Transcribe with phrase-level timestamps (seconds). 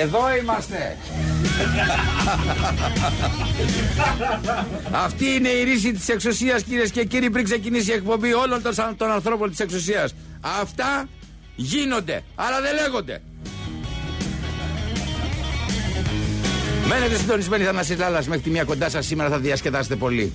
[0.00, 0.96] Εδώ είμαστε.
[4.90, 8.74] Αυτή είναι η ρίση της εξουσίας κυρίες και κύριοι πριν ξεκινήσει η εκπομπή όλων των,
[8.96, 10.14] των ανθρώπων της εξουσίας.
[10.60, 11.08] Αυτά
[11.56, 13.22] γίνονται, αλλά δεν λέγονται.
[16.88, 20.32] Μένετε συντονισμένοι Θανάσης Λάλλας μέχρι τη μία κοντά σας σήμερα θα διασκεδάσετε πολύ.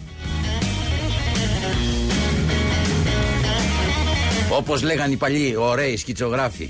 [4.49, 6.69] Όπως λέγαν οι παλιοί ωραίοι σκητσογράφοι.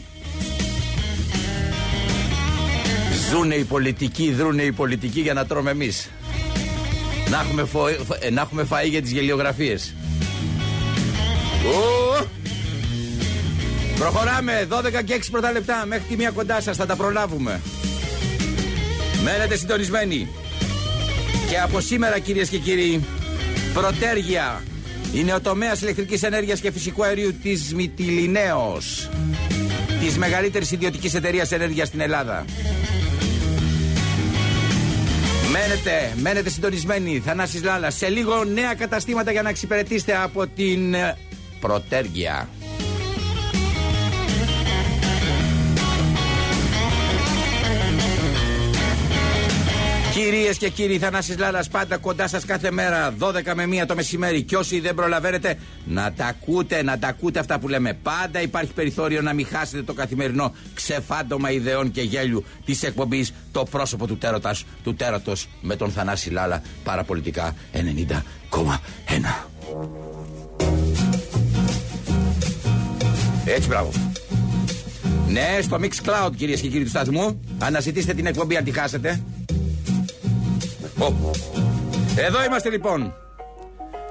[3.34, 6.10] Ζούνε οι πολιτικοί, δρούνε οι πολιτικοί για να τρώμε εμείς.
[7.30, 7.88] Να έχουμε, φο...
[8.20, 9.94] Ε, να έχουμε φαΐ για τις γελιογραφίες.
[13.98, 17.62] Προχωράμε 12 και 6 πρώτα λεπτά μέχρι τη μία κοντά σας θα τα προλάβουμε.
[19.24, 20.28] Μένετε συντονισμένοι.
[21.50, 23.04] Και από σήμερα κυρίες και κύριοι,
[23.74, 24.64] Πρωτέργεια
[25.14, 29.10] είναι ο τομέας ηλεκτρικής ενέργειας και φυσικού αερίου της Μυτιλινέως,
[30.00, 32.46] της μεγαλύτερης ιδιωτικής εταιρείας ενέργειας στην Ελλάδα.
[35.54, 37.20] Μένετε, μένετε συντονισμένοι.
[37.26, 37.96] Θανάσης Λάλας.
[37.96, 41.18] Σε λίγο νέα καταστήματα για να εξυπηρετήσετε από την ε,
[41.60, 42.50] Πρωτέργεια.
[50.14, 54.44] Κυρίες και κύριοι, Θανάσης Λάλας πάντα κοντά σας κάθε μέρα, 12 με 1 το μεσημέρι.
[54.44, 57.94] Και όσοι δεν προλαβαίνετε, να τα ακούτε, να τα ακούτε αυτά που λέμε.
[57.94, 63.64] Πάντα υπάρχει περιθώριο να μην χάσετε το καθημερινό ξεφάντωμα ιδεών και γέλιου της εκπομπής Το
[63.64, 69.48] πρόσωπο του τέρωτας, του τέρατο με τον Θανάση Λάλα, παραπολιτικά 90,1.
[73.46, 73.92] Έτσι, μπράβο.
[75.28, 77.40] Ναι, στο Mix Cloud, κυρίες και κύριοι του σταθμού.
[77.60, 79.22] Αναζητήστε την εκπομπή αν τη χάσετε.
[82.16, 83.14] Εδώ είμαστε λοιπόν.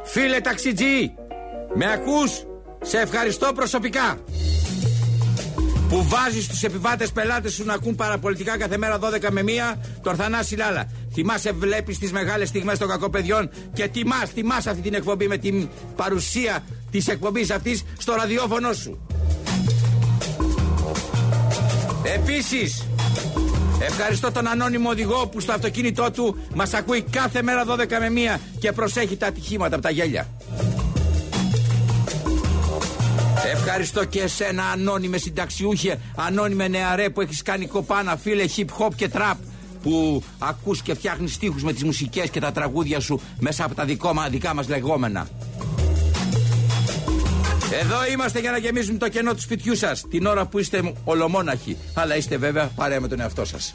[0.04, 1.14] Φίλε ταξιτζή,
[1.74, 2.44] με ακούς,
[2.82, 4.18] σε ευχαριστώ προσωπικά.
[5.88, 9.42] Που βάζεις τους επιβάτες πελάτες σου να ακούν παραπολιτικά κάθε μέρα 12 με
[9.74, 10.90] 1 το Ορθανάση Λάλα.
[11.12, 15.68] Θυμάσαι, βλέπεις τις μεγάλες στιγμές των κακοπαιδιών και τιμάς, τιμάς αυτή την εκπομπή με την
[15.96, 19.06] παρουσία της εκπομπής αυτής στο ραδιόφωνο σου.
[22.14, 22.86] Επίσης,
[23.86, 28.40] Ευχαριστώ τον ανώνυμο οδηγό που στο αυτοκίνητό του μας ακούει κάθε μέρα 12 με 1
[28.58, 30.28] και προσέχει τα ατυχήματα από τα γέλια.
[33.52, 39.10] Ευχαριστώ και εσένα ανώνυμε συνταξιούχε, ανώνυμε νεαρέ που έχεις κάνει κοπάνα, φίλε hip hop και
[39.12, 39.34] trap
[39.82, 43.84] που ακούς και φτιάχνεις στίχους με τις μουσικές και τα τραγούδια σου μέσα από τα
[44.30, 45.28] δικά μας λεγόμενα.
[47.80, 51.76] Εδώ είμαστε για να γεμίσουμε το κενό του σπιτιού σας την ώρα που είστε ολομόναχοι.
[51.94, 53.74] Αλλά είστε βέβαια παρέα με τον εαυτό σας.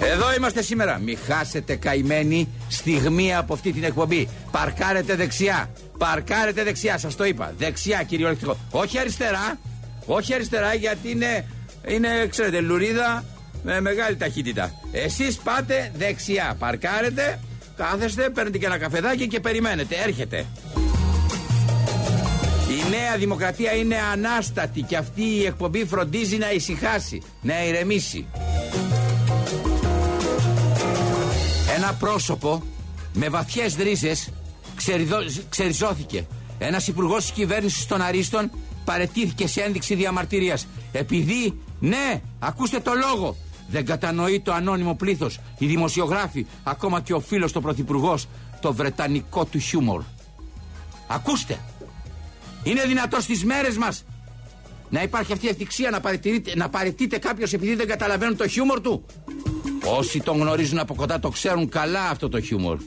[0.00, 0.98] Εδώ είμαστε σήμερα.
[0.98, 4.28] Μη χάσετε καημένη στιγμή από αυτή την εκπομπή.
[4.50, 5.70] Παρκάρετε δεξιά.
[5.98, 7.52] Παρκάρετε δεξιά, σας το είπα.
[7.58, 8.56] Δεξιά, κυριολεκτικό.
[8.70, 9.58] Όχι αριστερά.
[10.06, 11.46] Όχι αριστερά γιατί είναι,
[11.86, 13.24] είναι ξέρετε, λουρίδα
[13.62, 14.72] με μεγάλη ταχύτητα.
[14.92, 16.56] Εσείς πάτε δεξιά.
[16.58, 17.38] Παρκάρετε,
[17.76, 19.94] κάθεστε, παίρνετε και ένα καφεδάκι και περιμένετε.
[20.06, 20.46] Έρχεται.
[22.78, 28.26] Η νέα δημοκρατία είναι ανάστατη και αυτή η εκπομπή φροντίζει να ησυχάσει, να ηρεμήσει.
[31.76, 32.62] Ένα πρόσωπο
[33.12, 34.28] με βαθιές ρίζες
[35.48, 36.26] ξεριζώθηκε.
[36.58, 38.50] Ένας υπουργός της κυβέρνησης των Αρίστων
[38.84, 40.66] παρετήθηκε σε ένδειξη διαμαρτυρίας.
[40.92, 43.36] Επειδή, ναι, ακούστε το λόγο,
[43.70, 48.28] δεν κατανοεί το ανώνυμο πλήθος, οι δημοσιογράφοι, ακόμα και ο φίλος του πρωθυπουργός,
[48.60, 50.02] το βρετανικό του χιούμορ.
[51.06, 51.58] Ακούστε!
[52.68, 54.04] Είναι δυνατός στις μέρες μας
[54.90, 56.00] να υπάρχει αυτή η ευτυχία να,
[56.54, 59.04] να παραιτείται κάποιος επειδή δεν καταλαβαίνουν το χιούμορ του.
[59.84, 62.78] Όσοι τον γνωρίζουν από κοντά το ξέρουν καλά αυτό το χιούμορ.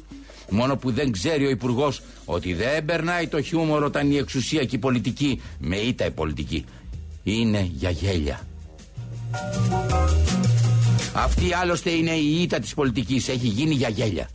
[0.50, 4.76] Μόνο που δεν ξέρει ο Υπουργός ότι δεν περνάει το χιούμορ όταν η εξουσία και
[4.76, 6.66] η πολιτική, με ήττα η πολιτική,
[7.24, 8.48] είναι για γέλια.
[11.14, 14.30] Αυτή άλλωστε είναι η ήττα της πολιτικής, έχει γίνει για γέλια.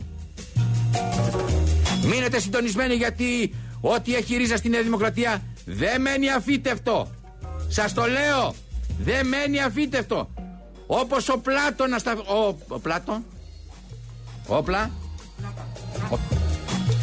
[2.05, 3.51] Μείνετε συντονισμένοι γιατί
[3.81, 7.11] Ό,τι έχει ρίζα στη Νέα Δημοκρατία δεν μένει αφήτευτο.
[7.67, 8.55] Σας το λέω.
[8.99, 10.29] Δεν μένει αφήτευτο.
[10.87, 12.11] Όπως ο Πλάτωνας στα...
[12.11, 13.23] Ο, ο Πλάτων.
[14.47, 14.91] Όπλα.
[16.09, 16.17] Ο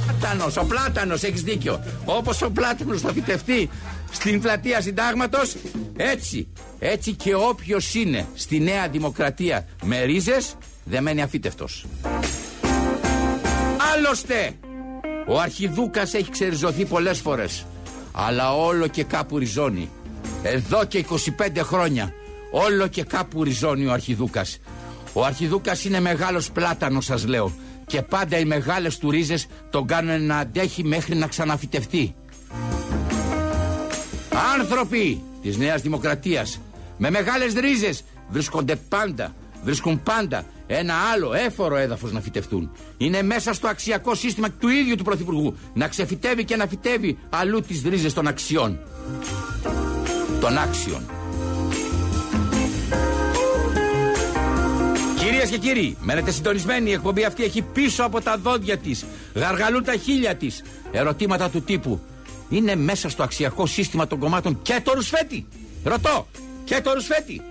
[0.06, 1.84] Πλάτανος, ο Πλάτανος, έχεις δίκιο.
[2.04, 3.70] Όπως ο Πλάτανος θα φυτευτεί
[4.12, 5.56] στην πλατεία συντάγματος,
[5.96, 6.48] έτσι,
[6.78, 10.54] έτσι και όποιος είναι στη Νέα Δημοκρατία με ρίζες,
[10.84, 11.86] δεν μένει αφήτευτος.
[13.94, 14.56] Άλλωστε,
[15.26, 17.64] Ο Αρχιδούκας έχει ξεριζωθεί πολλές φορές
[18.14, 19.90] αλλά όλο και κάπου ριζώνει.
[20.42, 22.12] Εδώ και 25 χρόνια
[22.50, 24.58] όλο και κάπου ριζώνει ο Αρχιδούκας.
[25.12, 27.52] Ο Αρχιδούκας είναι μεγάλος πλάτανος σας λέω
[27.86, 32.14] και πάντα οι μεγάλες του ρίζες τον κάνουν να αντέχει μέχρι να ξαναφυτευτεί.
[34.58, 36.60] Άνθρωποι της Νέας Δημοκρατίας
[36.96, 42.70] με μεγάλες ρίζες βρίσκονται πάντα, βρίσκουν πάντα ένα άλλο έφορο έδαφος να φυτευτούν.
[42.96, 47.60] Είναι μέσα στο αξιακό σύστημα του ίδιου του Πρωθυπουργού να ξεφυτεύει και να φυτεύει αλλού
[47.60, 48.78] τις ρίζες των αξιών.
[50.40, 51.02] Των άξιων.
[55.18, 56.90] Κυρίες και κύριοι, μένετε συντονισμένοι.
[56.90, 60.62] Η εκπομπή αυτή έχει πίσω από τα δόντια της, γαργαλούν τα χείλια της.
[60.92, 62.00] Ερωτήματα του τύπου.
[62.48, 65.46] Είναι μέσα στο αξιακό σύστημα των κομμάτων και το ρουσφέτη.
[65.84, 66.26] Ρωτώ,
[66.64, 67.42] και το ρουσφέτη.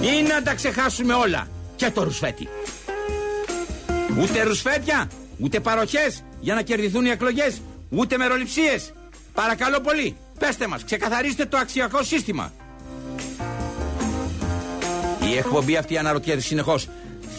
[0.00, 2.48] Ή να τα ξεχάσουμε όλα και το ρουσφέτη.
[4.20, 8.92] Ούτε ρουσφέτια, ούτε παροχές για να κερδιθούν οι εκλογές, ούτε μεροληψίες.
[9.34, 12.52] Παρακαλώ πολύ, πέστε μας, ξεκαθαρίστε το αξιακό σύστημα.
[15.32, 16.88] Η εκπομπή αυτή αναρωτιέται συνεχώς.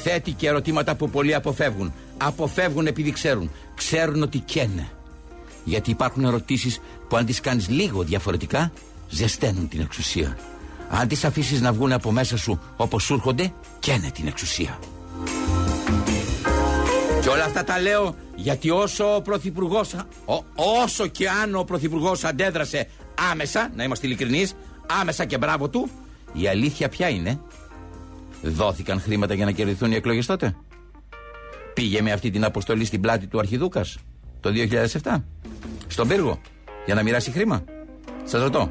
[0.04, 1.94] Θέτει και ερωτήματα που πολλοί αποφεύγουν.
[2.18, 3.52] Αποφεύγουν επειδή ξέρουν.
[3.76, 4.90] Ξέρουν ότι καίνε.
[5.64, 6.80] Γιατί υπάρχουν ερωτήσεις
[7.10, 8.72] που αν τις κάνεις λίγο διαφορετικά,
[9.10, 10.38] ζεσταίνουν την εξουσία.
[10.94, 14.80] Αν τις αφήσεις να βγουν από μέσα σου όπως σου έρχονται, καίνε την εξουσία.
[17.22, 19.96] Και όλα αυτά τα λέω γιατί όσο ο Πρωθυπουργός,
[20.84, 22.88] όσο και αν ο Πρωθυπουργός αντέδρασε
[23.32, 24.54] άμεσα, να είμαστε ειλικρινείς,
[25.02, 25.90] άμεσα και μπράβο του,
[26.34, 27.40] η αλήθεια ποια είναι;
[28.42, 30.56] Δόθηκαν χρήματα για να κερδιθούν οι εκλογές τότε;
[31.74, 33.98] Πήγε με αυτή την αποστολή στην πλάτη του Αρχιδούκας
[34.40, 34.52] το
[35.04, 35.24] 2007.
[35.88, 36.42] Στον πύργο.
[36.86, 37.64] Για να μοιράσει χρήμα;
[38.24, 38.68] Σας ρωτώ.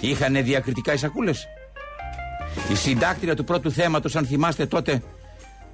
[0.00, 1.32] Είχαν διακριτικά οι σακούλε.
[2.70, 5.02] Η συντάκτρια του πρώτου θέματος, αν θυμάστε τότε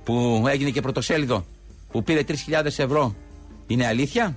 [0.04, 1.46] που έγινε και πρωτοσέλιδο,
[1.90, 2.34] που πήρε 3.000
[2.64, 3.14] ευρώ,
[3.66, 4.36] είναι αλήθεια;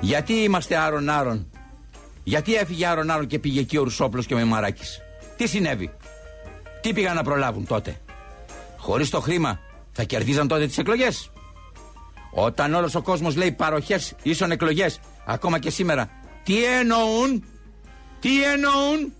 [0.00, 1.46] Γιατί είμαστε άρον-άρον.
[2.24, 4.82] Γιατί έφυγε άρον-άρον και πήγε εκεί ο Ρουσόπλος και ο Μεμαράκη.
[5.36, 5.90] Τι συνέβη;
[6.80, 8.00] Τι πήγαν να προλάβουν τότε;
[8.76, 9.60] Χωρίς το χρήμα
[9.92, 11.30] θα κερδίζαν τότε τις εκλογές;
[12.30, 16.10] Όταν όλος ο κόσμος λέει παροχές ίσον εκλογές, ακόμα και σήμερα,
[16.42, 17.44] τι εννοούν,
[18.20, 19.12] τι εννοούν;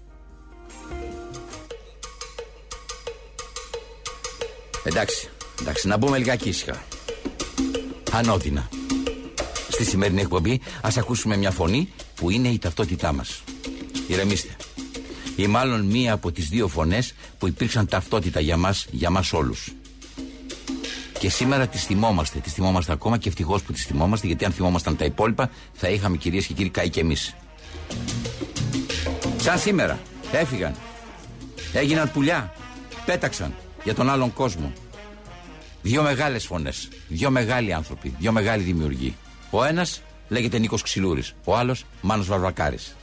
[4.84, 5.28] Εντάξει,
[5.60, 6.82] εντάξει, να μπούμε λιγάκι ήσυχα.
[8.12, 8.68] Ανώδυνα.
[9.68, 13.42] Στη σημερινή εκπομπή ας ακούσουμε μια φωνή που είναι η ταυτότητά μας.
[14.06, 14.56] Ηρεμήστε
[15.36, 19.72] ή μάλλον μία από τις δύο φωνές που υπήρξαν ταυτότητα για μας, για μας όλους.
[21.18, 24.96] Και σήμερα τις θυμόμαστε, τις θυμόμαστε ακόμα και ευτυχώς που τις θυμόμαστε γιατί αν θυμόμασταν
[24.96, 27.34] τα υπόλοιπα θα είχαμε κυρίες και κύριοι καεί και εμείς.
[29.36, 30.00] Σαν σήμερα
[30.32, 30.74] έφυγαν,
[31.72, 32.54] έγιναν πουλιά,
[33.06, 33.54] πέταξαν
[33.84, 34.72] για τον άλλον κόσμο.
[35.82, 39.16] Δύο μεγάλες φωνές, δύο μεγάλοι άνθρωποι, δύο μεγάλοι δημιουργοί.
[39.50, 42.96] Ο ένας λέγεται Νίκος Ξυλούρης, ο άλλος Μάνος Βαρβακάρης.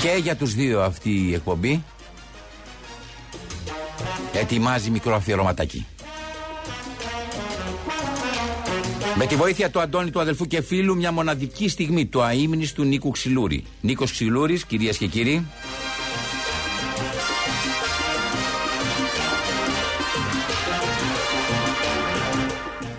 [0.00, 1.84] Και για τους δύο αυτή η εκπομπή
[4.32, 5.86] ετοιμάζει μικρό αφιερωματάκι.
[9.14, 12.84] Με τη βοήθεια του Αντώνη του αδελφού και φίλου μια μοναδική στιγμή του αείμνης του
[12.84, 13.64] Νίκου Ξυλούρη.
[13.80, 15.46] Νίκος Ξυλούρης, κυρίες και κύριοι.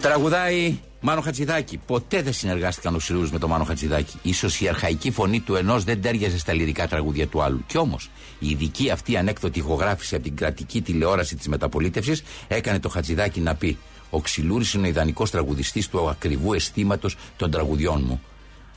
[0.01, 1.77] Τραγουδάει Μάνο Χατζηδάκη.
[1.77, 4.33] Ποτέ δεν συνεργάστηκαν ο Σιρούς με τον Μάνο Χατζηδάκη.
[4.33, 7.63] σω η αρχαϊκή φωνή του ενός δεν τέριαζε στα λυρικά τραγούδια του άλλου.
[7.67, 12.89] Κι όμως η ειδική αυτή ανέκδοτη ηχογράφηση από την κρατική τηλεόραση της μεταπολίτευσης έκανε το
[12.89, 13.77] Χατζηδάκη να πει:
[14.09, 18.21] Ο Ξυλούρης είναι ο ιδανικός τραγουδιστής του ακριβού αισθήματος των τραγουδιών μου.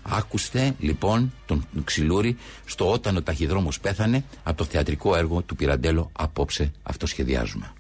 [0.03, 6.11] Άκουστε λοιπόν τον Ξυλούρη στο Όταν ο ταχυδρόμος πέθανε από το θεατρικό έργο του Πυραντέλο
[6.13, 7.73] Απόψε αυτό σχεδιάζουμε.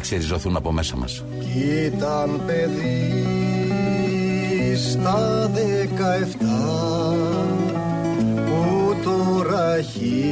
[0.00, 1.24] Ξεριζωθούν από μέσα μας.
[1.86, 3.24] Ήταν παιδί
[4.76, 7.14] στα δεκαεφτά
[8.46, 10.22] που τώρα έχει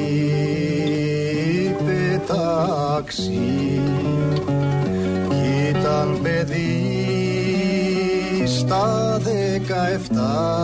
[1.86, 3.40] πετάξει
[5.68, 7.02] ήταν παιδί
[8.46, 10.62] στα δεκαεφτά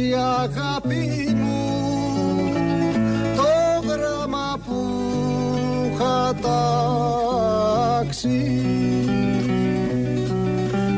[0.00, 1.60] δώσει αγάπη μου
[3.36, 3.42] το
[3.88, 4.78] γράμμα που
[5.92, 6.34] είχα
[8.00, 8.40] τάξει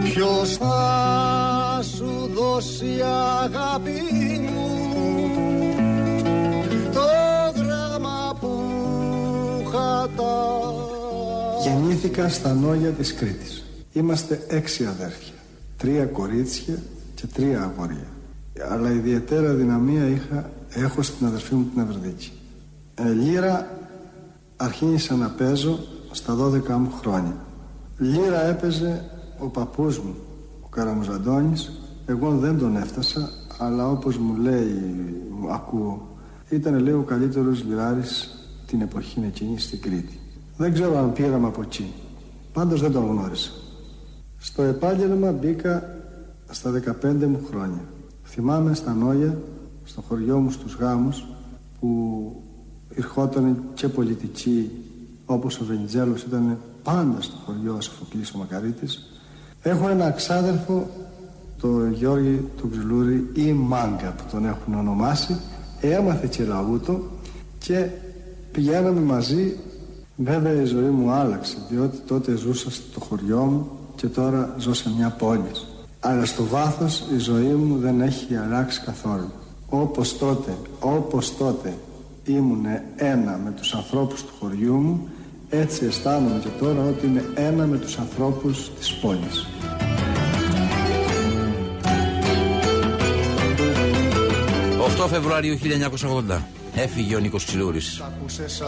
[0.04, 1.80] ποιος θα
[2.34, 3.02] δώσει
[3.42, 4.00] αγάπη
[4.42, 4.70] μου
[6.92, 7.00] το
[7.56, 8.50] γράμμα που
[9.70, 10.50] χατά
[11.64, 13.64] Γεννήθηκα στα νόγια της Κρήτης.
[13.92, 15.34] Είμαστε έξι αδέρφια.
[15.76, 16.74] Τρία κορίτσια
[17.14, 18.11] και τρία αγόρια.
[18.70, 22.32] Αλλά ιδιαίτερα δυναμία είχα, έχω στην αδερφή μου την Ευερδίκη.
[22.94, 23.68] Ε, λύρα
[24.56, 25.78] αρχίνησα να παίζω
[26.10, 27.36] στα 12 μου χρόνια.
[27.98, 29.04] Λύρα έπαιζε
[29.38, 30.14] ο παππούς μου,
[30.64, 31.70] ο Καραμουζαντώνης.
[32.06, 34.84] Εγώ δεν τον έφτασα, αλλά όπως μου λέει,
[35.40, 36.16] μου ακούω,
[36.48, 38.30] ήταν λέει ο καλύτερος λυράρης
[38.66, 40.18] την εποχή εκείνη στην Κρήτη.
[40.56, 41.92] Δεν ξέρω αν πήραμε από εκεί.
[42.52, 43.50] Πάντως δεν τον γνώρισα.
[44.38, 45.96] Στο επάγγελμα μπήκα
[46.50, 47.84] στα 15 μου χρόνια.
[48.34, 49.38] Θυμάμαι στα Νόγια,
[49.84, 51.24] στο χωριό μου στους γάμους,
[51.80, 52.32] που
[52.94, 54.70] ηρχόταν και πολιτικοί
[55.26, 59.20] όπως ο Βενιτζέλος ήταν πάντα στο χωριό ο Σοφοκλής ο Μακαρίτης.
[59.62, 60.90] Έχω ένα ξάδερφο,
[61.60, 65.36] το Γιώργη του Ξυλούρη ή Μάγκα που τον έχουν ονομάσει.
[65.80, 67.00] Έμαθε και λαούτο
[67.58, 67.88] και
[68.52, 69.56] πηγαίναμε μαζί
[70.16, 74.90] Βέβαια η ζωή μου άλλαξε διότι τότε ζούσα στο χωριό μου και τώρα ζω σε
[74.96, 75.50] μια πόλη.
[76.04, 79.32] Αλλά στο βάθος η ζωή μου δεν έχει αλλάξει καθόλου.
[79.68, 81.74] Όπως τότε, όπως τότε
[82.24, 82.64] ήμουν
[82.96, 85.08] ένα με τους ανθρώπους του χωριού μου
[85.50, 89.46] έτσι αισθάνομαι και τώρα ότι είμαι ένα με τους ανθρώπους της πόλης.
[94.98, 96.42] «8 Φεβρουαρίου 1980
[96.74, 98.62] Έφυγε ο Νίκος Ξυλούρης Ακούσες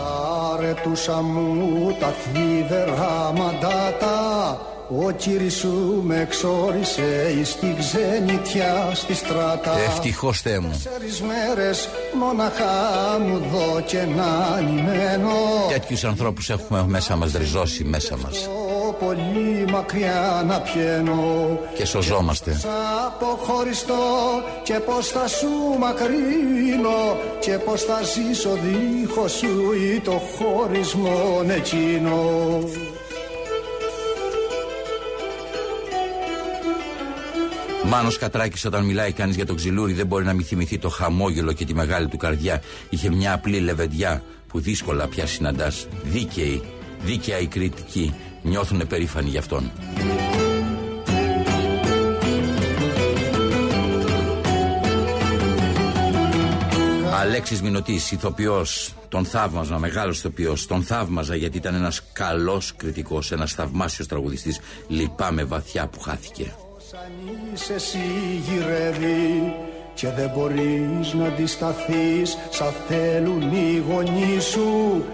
[0.55, 9.79] αρετούσα μου τα θλίβερα μαντάτα ο κύρις σου με εξόρισε εις τη ξενιτιά στη στράτα.
[9.79, 10.69] Ευτυχώς Θεέ μου.
[10.71, 11.89] Τέσσερις μέρες
[12.19, 15.31] μοναχά μου δω και να ανημένω.
[15.69, 18.49] Τέτοιους ανθρώπους έχουμε μέσα μας ριζώσει μέσα μας.
[18.99, 21.59] Πολύ μακριά να πιένω.
[21.75, 22.53] Και σωζόμαστε.
[22.53, 22.67] Σ'
[23.07, 23.95] αποχωριστώ
[24.63, 25.49] και πως θα σου
[25.79, 27.17] μακρύνω.
[27.41, 32.19] Και πως θα ζήσω δίχως σου ή το χωρισμό εκείνο
[37.87, 41.53] Μάνος Κατράκης όταν μιλάει κανείς για τον Ξυλούρη δεν μπορεί να μην θυμηθεί το χαμόγελο
[41.53, 42.63] και τη μεγάλη του καρδιά.
[42.91, 45.87] Είχε μια απλή λεβεντιά που δύσκολα πια συναντάς.
[46.03, 46.63] Δίκαιη,
[47.05, 48.15] δίκαια η κριτική.
[48.43, 49.73] Νιώθουν περήφανοι γι' αυτόν.
[57.21, 63.53] Αλέξης Μινωτής, ηθοποιός, τον θαύμαζα, μεγάλος ηθοποιός, τον θαύμαζα γιατί ήταν ένας καλός κριτικός, ένας
[63.53, 64.61] θαυμάσιος τραγουδιστής.
[64.89, 66.55] Λυπάμαι βαθιά που χάθηκε.
[66.95, 67.99] Σαν είσαι εσύ
[68.49, 69.55] γυρεύει
[69.95, 75.05] και δεν μπορείς να αντισταθείς Σαν θέλουν οι γονείς σου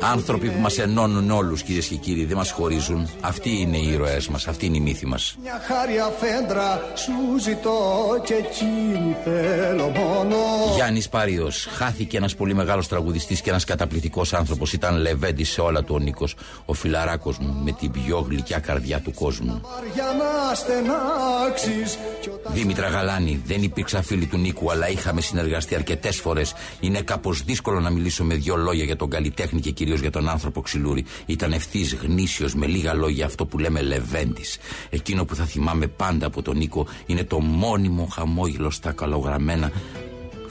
[0.00, 3.08] Άνθρωποι που μας ενώνουν όλους, κυρίες και κύριοι, δεν μας χωρίζουν.
[3.20, 5.36] Αυτοί είναι οι ήρωές μας, αυτή είναι η μύθη μας.
[5.42, 7.80] Μια χάρια φέντρα σου ζητώ
[8.24, 10.36] και εκείνη θέλω μόνο.
[10.74, 11.68] Γιάννης Πάριος.
[11.70, 14.72] Χάθηκε ένας πολύ μεγάλος τραγουδιστής και ένας καταπληκτικός άνθρωπος.
[14.72, 16.34] Ήταν λεβέντη σε όλα του ο Νίκος.
[16.64, 19.60] Ο φιλαράκος μου με την πιο γλυκιά καρδιά του κόσμου.
[19.94, 21.98] Για να στενάξεις
[22.46, 26.54] Δήμητρα Γαλάνη, δεν υπήρξα φίλη του Νίκου, αλλά είχαμε συνεργαστεί αρκετές φορές.
[26.80, 30.28] Είναι κάπως δύσκολο να μιλήσω με δύο λόγια για τον καλλιτέχνη και κυρίως για τον
[30.28, 31.04] άνθρωπο Ξυλούρη.
[31.26, 34.58] Ήταν ευθύς, γνήσιος, με λίγα λόγια αυτό που λέμε λεβέντης.
[34.90, 39.72] Εκείνο που θα θυμάμαι πάντα από τον Νίκο είναι το μόνιμο χαμόγελο στα καλογραμμένα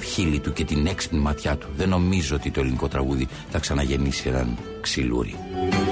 [0.03, 1.67] χείλη του και την έξυπνη ματιά του.
[1.77, 5.35] Δεν νομίζω ότι το ελληνικό τραγούδι θα ξαναγεννήσει έναν Ξυλούρη.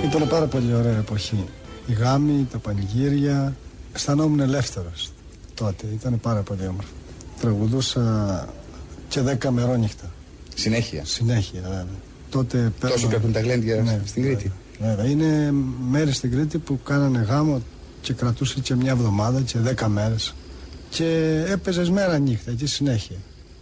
[0.05, 1.43] Ήταν πάρα πολύ ωραία εποχή.
[1.87, 3.55] Οι γάμοι, τα πανηγύρια.
[3.93, 5.11] Αισθανόμουν ελεύθερος
[5.53, 5.87] τότε.
[5.93, 6.89] Ήταν πάρα πολύ όμορφο.
[7.41, 8.49] Τραγουδούσα
[9.07, 10.11] και δέκα μερόνυχτα.
[10.55, 11.05] Συνέχεια.
[11.05, 11.85] Συνέχεια, βέβαια.
[12.37, 14.51] Τότε Τόσο παίρνα- πέφτουν τα γλέντια Ναι, στην Κρήτη.
[14.81, 15.05] Βέβαια.
[15.05, 15.53] Είναι
[15.89, 17.61] μέρε στην Κρήτη που κάνανε γάμο
[18.01, 20.33] και κρατούσε και μια εβδομάδα και δέκα μέρες.
[20.89, 23.15] Και έπαιζε μέρα νύχτα εκεί συνέχεια.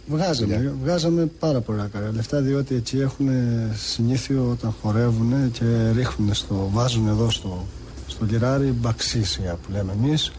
[0.08, 0.74] Βγάζαμε, Δουλειά.
[0.82, 3.28] βγάζαμε πάρα πολλά καλά λεφτά διότι έτσι έχουν
[3.74, 5.64] συνήθειο όταν χορεύουν και
[5.96, 7.66] ρίχνουν στο, βάζουν εδώ στο,
[8.06, 10.32] στο λιράρι μπαξίσια που λέμε εμείς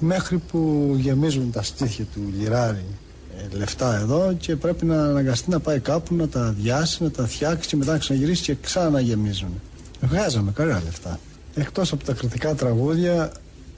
[0.00, 3.09] μέχρι που γεμίζουν τα στήθια του λιράρι ε,
[3.50, 7.68] λεφτά εδώ και πρέπει να αναγκαστεί να πάει κάπου να τα αδειάσει, να τα φτιάξει
[7.68, 9.60] και μετά να ξαναγυρίσει και ξαναγεμίζουν.
[10.00, 11.20] Βγάζαμε καλά λεφτά.
[11.54, 13.32] Εκτός από τα κριτικά τραγούδια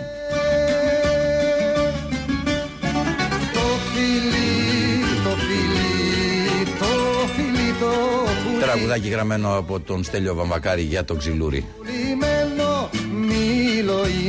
[3.54, 3.60] Το
[3.94, 11.66] φίλι, το φίλι, το φίλι το Τραγουδάκι γραμμένο από τον Στέλιο Βαμβακάρι για τον Ξυλούρη.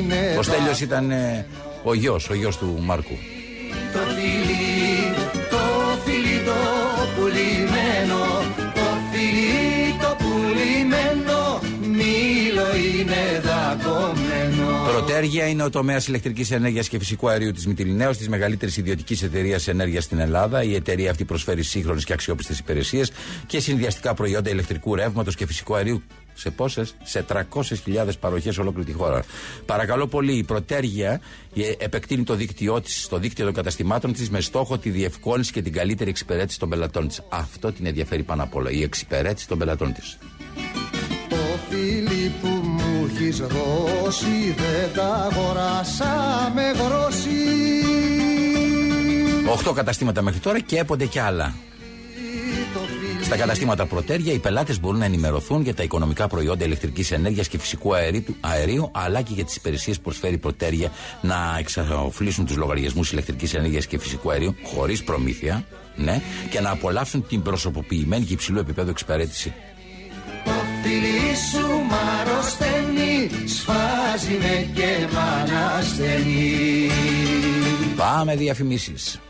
[0.03, 1.47] Πουλημένο μήλο είναι Ο Στέλιος ήταν ε,
[1.83, 3.19] ο γιος, ο γιος του Μάρκου.
[3.93, 5.15] Το φίλι,
[5.51, 5.57] το
[6.05, 6.53] φίλι το
[7.17, 8.25] πουλημένο
[8.75, 17.29] Το φίλι το πουλημένο μήλο είναι δακωμένο Πρωτέργεια είναι ο τομέας ηλεκτρικής ενέργειας και φυσικού
[17.29, 20.63] αερίου της Μυτιλινέω, της μεγαλύτερης ιδιωτικής εταιρείας ενέργειας στην Ελλάδα.
[20.63, 23.13] Η εταιρεία αυτή προσφέρει σύγχρονες και αξιόπιστες υπηρεσίες
[23.47, 26.03] και συνδυαστικά προϊόντα ηλεκτρικού ρεύματος και φυσικού αερίου.
[26.39, 29.23] Σε πόσες; Σε 300.000 παροχές σε ολόκληρη τη χώρα.
[29.67, 31.21] Παρακαλώ πολύ, η Πρωτέργεια
[31.55, 35.63] ε, επεκτείνει το δίκτυό της, το δίκτυο των καταστημάτων της με στόχο τη διευκόλυνση και
[35.63, 37.23] την καλύτερη εξυπηρέτηση των πελατών της.
[37.29, 40.19] Αυτό την ενδιαφέρει πάνω απ' όλα, η εξυπηρέτηση των πελατών της.
[41.29, 41.37] Το
[41.69, 47.67] φίλι που μου έχεις δώσει δεν τα αγοράσα με γρόση
[49.49, 51.55] Οχτώ καταστήματα μέχρι τώρα και έπονται κι άλλα.
[53.27, 57.11] Το φίλι Στα καταστήματα Πρωτέρια, οι πελάτες μπορούν να ενημερωθούν για τα οικονομικά προϊόντα ηλεκτρικής
[57.11, 61.57] ενέργειας και φυσικού αερίου, αερίου, αλλά και για τις υπηρεσίες που προσφέρει η Πρωτέρια να
[61.59, 65.65] εξαφλήσουν τους λογαριασμούς ηλεκτρικής ενέργειας και φυσικού αερίου χωρίς προμήθεια,
[65.97, 69.53] ναι, και να απολαύσουν την προσωποποιημένη και υψηλού επίπεδου εξυπηρέτηση.
[70.45, 70.51] Το
[70.83, 76.91] φίλι σου μ' αρρωσταίνει Σφάζει με και μ' ανασταίνει
[77.97, 79.21] Πάμε διαφημίσεις.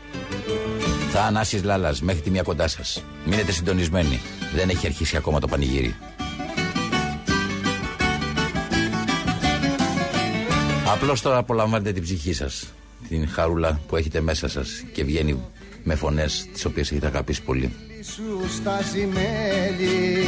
[1.09, 3.03] Θανάσης Λάλας μέχρι τη μία κοντά σας.
[3.25, 4.19] Μείνετε συντονισμένοι.
[4.55, 5.95] Δεν έχει αρχίσει ακόμα το πανηγύρι.
[10.93, 12.73] Απλώς τώρα απολαμβάνετε την ψυχή σας.
[13.09, 15.43] Την χαρούλα που έχετε μέσα σας και βγαίνει
[15.83, 17.73] με φωνές τις οποίες έχετε αγαπήσει πολύ.
[18.13, 20.25] σου στάζει μέλι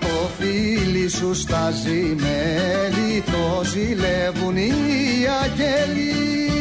[0.00, 4.70] Το φίλι σου στάζει μέλι Το ζηλεύουν οι
[5.42, 6.55] αγγέλοι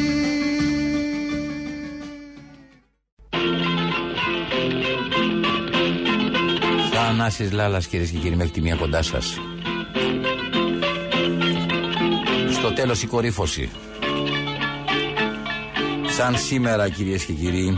[7.18, 9.40] Θανάσης Λάλας κυρίες και κύριοι μέχρι τη μία κοντά σας.
[12.52, 13.70] Στο τέλος η κορύφωση.
[16.08, 17.78] Σαν σήμερα κυρίες και κύριοι,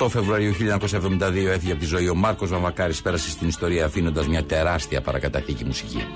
[0.00, 4.44] 8 Φεβρουαρίου 1972 έφυγε από τη ζωή ο Μάρκος Βαμβακάρης πέρασε στην ιστορία αφήνοντας μια
[4.44, 6.06] τεράστια παρακαταθήκη μουσική.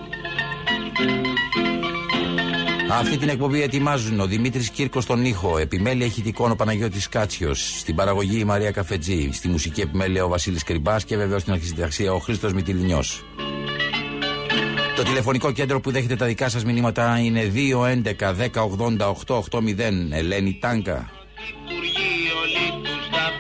[2.91, 7.95] Αυτή την εκπομπή ετοιμάζουν ο Δημήτρης Κύρκος στον ήχο, επιμέλεια ηχητικών ο Παναγιώτης Κάτσιος, στην
[7.95, 12.19] παραγωγή η Μαρία Καφετζή, στη μουσική επιμέλεια ο Βασίλης Κρυμπάς και βεβαίω στην αρχισυνταξία ο
[12.19, 13.03] Χρήστος Μητυλινιό.
[14.97, 19.79] Το τηλεφωνικό κέντρο που δέχεται τα δικά σας μηνύματα είναι 211-1080-880
[20.11, 21.11] Ελένη Τάγκα.
[21.61, 23.33] Υπουργείο λίπτους τα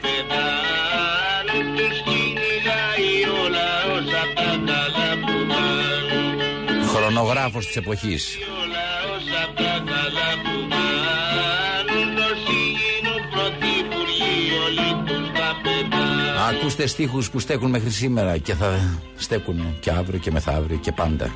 [16.68, 21.34] Ακούστε στίχους που στέκουν μέχρι σήμερα και θα στέκουν και αύριο και μεθαύριο και πάντα.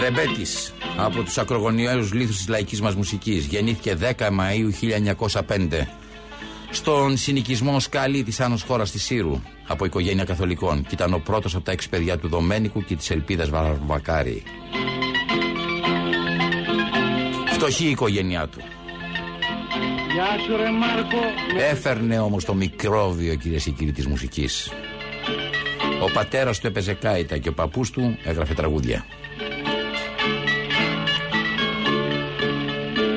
[0.00, 5.88] Ρεμπέτης, από τους ακρογωνιαίους λίθους της λαϊκής μας μουσικής, γεννήθηκε 10 Μαΐου 1905
[6.70, 11.54] στον συνοικισμό Σκάλι της Άνω Χώρας της Σύρου από οικογένεια καθολικών και ήταν ο πρώτος
[11.54, 14.42] από τα έξι παιδιά του Δομένικου και της Ελπίδας Βαρβακάρη.
[17.52, 18.60] Φτωχή η οικογένειά του.
[20.16, 20.52] Γεια σου.
[21.58, 24.72] Έφερνε όμως το μικρόβιο κυρίες και κύριοι της μουσικής.
[26.02, 29.06] Ο πατέρας του έπαιζε κάητα και ο παππούς του έγραφε τραγούδια.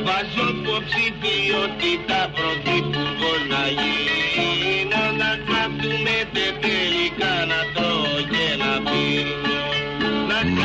[0.03, 2.31] Βάζω υποψηφιότητα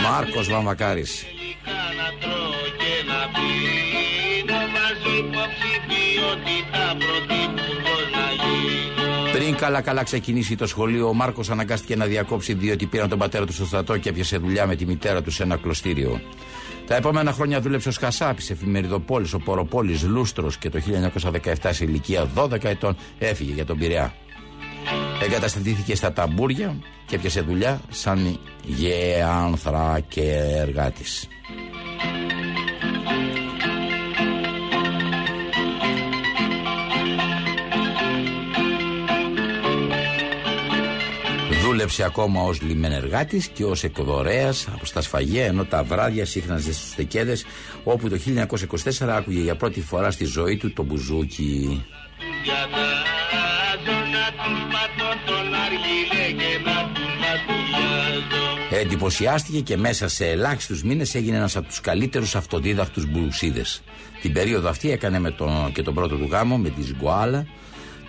[0.02, 1.33] Μάρκος Βαμβακάρης
[9.54, 13.44] Πριν καλά καλά ξεκινήσει το σχολείο, ο Μάρκος αναγκάστηκε να διακόψει διότι πήραν τον πατέρα
[13.46, 16.20] του στο στρατό και έπιασε δουλειά με τη μητέρα του σε ένα κλωστήριο.
[16.86, 20.80] Τα επόμενα χρόνια δούλεψε ως Χασάπη σε εφημεριδοπόλης, ο Ποροπόλης Λούστρος και το
[21.32, 24.14] 1917 σε ηλικία 12 ετών έφυγε για τον Πειραιά.
[25.22, 30.22] Εγκαταστατήθηκε στα ταμπούρια και έπιασε δουλειά σαν γεάνθρα και
[30.56, 31.28] εργάτης.
[41.74, 46.94] Δούλεψε ακόμα ως λιμενεργάτης και ως εκδορέας από στα σφαγεία ενώ τα βράδια σύχναζε στους
[46.94, 47.44] τεκέδες
[47.84, 48.18] όπου το
[49.00, 51.84] 1924 άκουγε για πρώτη φορά στη ζωή του το μπουζούκι.
[52.42, 60.82] Διατάζω να τους πατώ τον αργυλέ και να τους ματουλιάζω Εντυπωσιάστηκε και μέσα σε ελάχιστους
[60.82, 63.82] μήνες έγινε ένας από τους καλύτερους αυτοδίδακτους μπουσίδες.
[64.20, 67.46] Την περίοδο αυτή έκανε με τον, και τον πρώτο του γάμο με τη Σγκουάλα,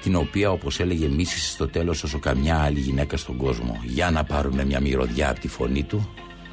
[0.06, 3.78] την οποία όπως έλεγε μίσησε στο τέλος όσο καμιά άλλη γυναίκα στον κόσμο.
[3.84, 6.10] Για να πάρουμε μια μυρωδιά από τη φωνή του.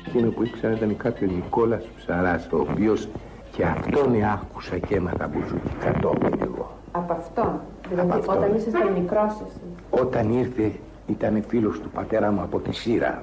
[0.09, 3.09] Εκείνο που ήξερα ήταν κάποιο Νικόλας Ψαράς, ο οποίος
[3.57, 6.79] και αυτόν άκουσα και έμαθα μπουζούκι κατόπιν εγώ.
[6.93, 7.61] Από αυτόν.
[7.89, 8.37] Δηλαδή, Από αυτόν.
[8.37, 9.61] όταν ήσασταν μικρός εσύ.
[10.03, 10.73] Όταν ήρθε
[11.07, 13.23] ήταν φίλος του πατέρα μου από τη Σύρα.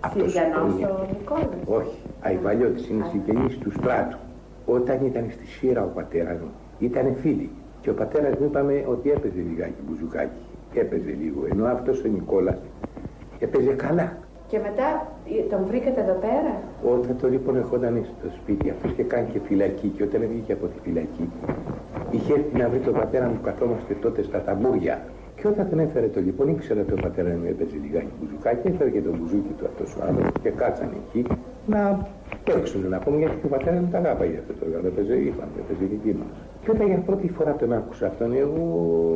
[0.00, 1.46] Αυτός Συριανός είναι- ο Νικόλας.
[1.66, 4.18] Όχι, Αϊβαλιώτης είναι συγγενής του στράτου.
[4.66, 7.50] Όταν ήταν στη Σύρα ο πατέρας μου, ήταν φίλοι.
[7.84, 10.44] Και ο πατέρας μου είπαμε ότι έπαιζε λιγάκι μπουζουκάκι.
[10.74, 11.40] Έπαιζε λίγο.
[11.50, 12.58] Ενώ αυτός ο Νικόλας
[13.38, 14.06] έπαιζε καλά.
[14.50, 14.88] Και μετά
[15.38, 16.52] ε, τον βρήκατε εδώ πέρα;
[16.94, 19.88] Όταν το λοιπόν ερχόταν στο σπίτι, αυτό και κάνει και φυλακή.
[19.96, 21.26] Και όταν βγήκε από τη φυλακή,
[22.10, 24.96] είχε έρθει να βρει τον πατέρα μου, καθόμαστε τότε στα ταμπούρια.
[25.36, 28.90] Και όταν τον έφερε το λοιπόν, ήξερα ότι ο πατέρας μου έπαιζε λιγάκι μπουζουκάκι, έφερε
[28.90, 31.20] και τον μπουζούκι του αυτός ο άνθρωπο και κάτσαν εκεί
[31.66, 32.06] να
[32.44, 34.86] παίξουν να πούμε γιατί και ο πατέρας μου τα αγάπαγε αυτό το όργανο.
[34.86, 36.34] Έπαιζε, είπαμε, έπαιζε δική μας.
[36.64, 39.14] Και όταν για πρώτη φορά τον άκουσα αυτόν, εγώ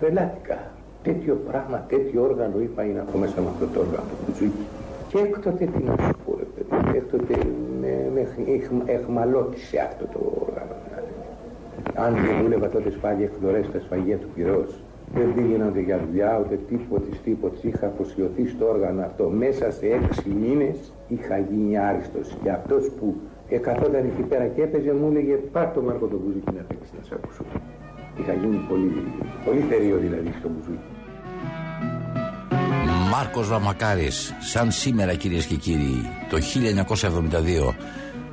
[0.00, 0.58] τρελάθηκα.
[1.02, 4.66] Τέτοιο πράγμα, τέτοιο όργανο είπα είναι από μέσα με αυτό το όργανο του μπουζούκι.
[5.08, 7.34] Και έκτοτε τι να σου πω, ρε παιδί, έκτοτε
[7.80, 10.74] με, με εχ- εχμαλώτησε αυτό το όργανο.
[10.86, 11.12] δηλαδή.
[11.94, 14.82] Αν δεν δούλευα τότε πάλι εκδορές στα σφαγεία του Πυρός,
[15.14, 17.56] δεν πήγαινα ούτε για δουλειά, ούτε τίποτε τίποτε.
[17.62, 19.28] Είχα αποσιωθεί στο όργανο αυτό.
[19.28, 22.36] Μέσα σε έξι μήνες είχα γίνει άριστος.
[22.42, 23.14] Και αυτός που
[23.54, 27.02] εκαθόταν εκεί πέρα και έπαιζε μου έλεγε πάρ' το Μάρκο το μπουζούκι να παίξει να
[27.06, 27.42] σε ακούσω.
[28.20, 28.90] Είχα γίνει πολύ,
[29.44, 30.88] πολύ θερίο δηλαδή στο μπουζούκι.
[33.10, 37.74] Μάρκος Βαμακάρης, σαν σήμερα κυρίες και κύριοι, το 1972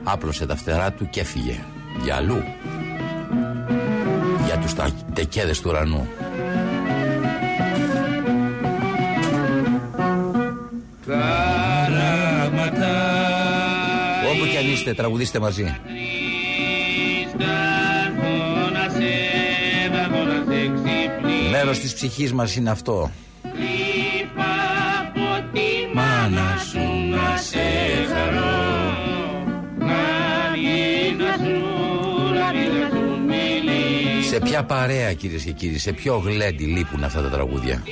[0.04, 1.56] άπλωσε τα φτερά του και έφυγε.
[2.04, 2.38] Για αλλού.
[4.46, 6.08] Για τους τα- τεκέδες του ουρανού.
[11.02, 11.49] Όπου
[14.82, 15.76] κι αν είστε, τραγουδίστε μαζί.
[21.52, 23.12] Μέρος της ψυχής μας είναι αυτό.
[25.94, 27.58] Μάνα σου να σε
[28.14, 28.60] χαρώ
[34.30, 37.84] Σε ποια παρέα κυρίες και κύριοι, σε ποιο γλέντι λείπουν αυτά τα τραγούδια;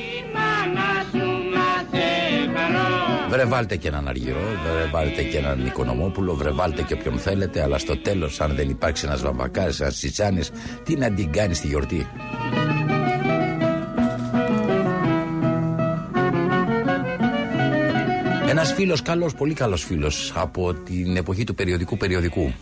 [3.38, 7.62] Βρε βάλτε και έναν Αργυρό, βρε βάλτε και έναν Οικονομόπουλο, βρε βάλτε και όποιον θέλετε,
[7.62, 10.52] αλλά στο τέλος αν δεν υπάρξει ένας Βαμβακάρης, ένας Τσιτσάνης,
[10.84, 12.08] τι να την κάνει στη γιορτή;
[18.50, 22.54] Ένας φίλος καλός, πολύ καλός φίλος από την εποχή του περιοδικού περιοδικού.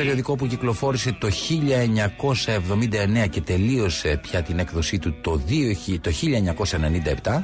[0.00, 1.28] Περιοδικό που κυκλοφόρησε το
[3.24, 6.10] 1979 και τελείωσε πια την έκδοσή του το, 2000 το
[7.22, 7.42] 1997.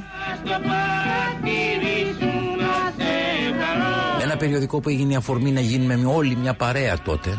[4.21, 7.37] Ένα περιοδικό που έγινε η αφορμή να γίνουμε με όλη μια παρέα τότε.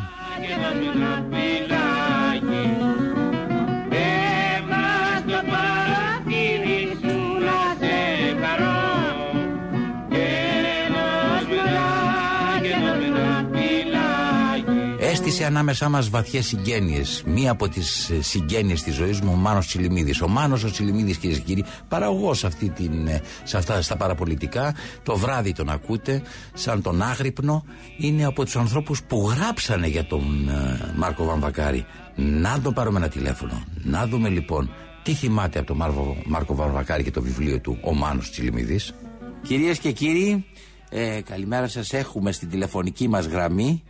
[15.39, 17.23] Έστησε ανάμεσά μας βαθιές συγγένειες.
[17.27, 20.21] Μία από τις συγγένειες της ζωής μου, ο Μάνος Τσιλιμίδης.
[20.21, 23.97] Ο Μάνος ο Τσιλιμίδης, κυρίες και κύριοι, παραγωγός σε, αυτή την, ε, σε αυτά στα
[23.97, 24.75] παραπολιτικά.
[25.03, 26.23] Το βράδυ τον ακούτε,
[26.55, 27.65] σαν τον άγρυπνο.
[27.99, 31.87] Είναι από τους ανθρώπους που γράψανε για τον ε, Μάρκο Βαμβακάρη.
[32.17, 33.65] Να τον πάρουμε ένα τηλέφωνο.
[33.83, 34.71] Να δούμε λοιπόν
[35.03, 38.95] τι θυμάται από τον Μάρκο, Μάρκο Βαμβακάρη και το βιβλίο του Ο Μάνος Τσιλιμίδης.
[39.43, 40.45] Κυρίες και κύριοι,
[40.91, 41.93] ε, καλημέρα σας.
[41.93, 43.83] Έχουμε στην τηλεφωνική μας γραμμή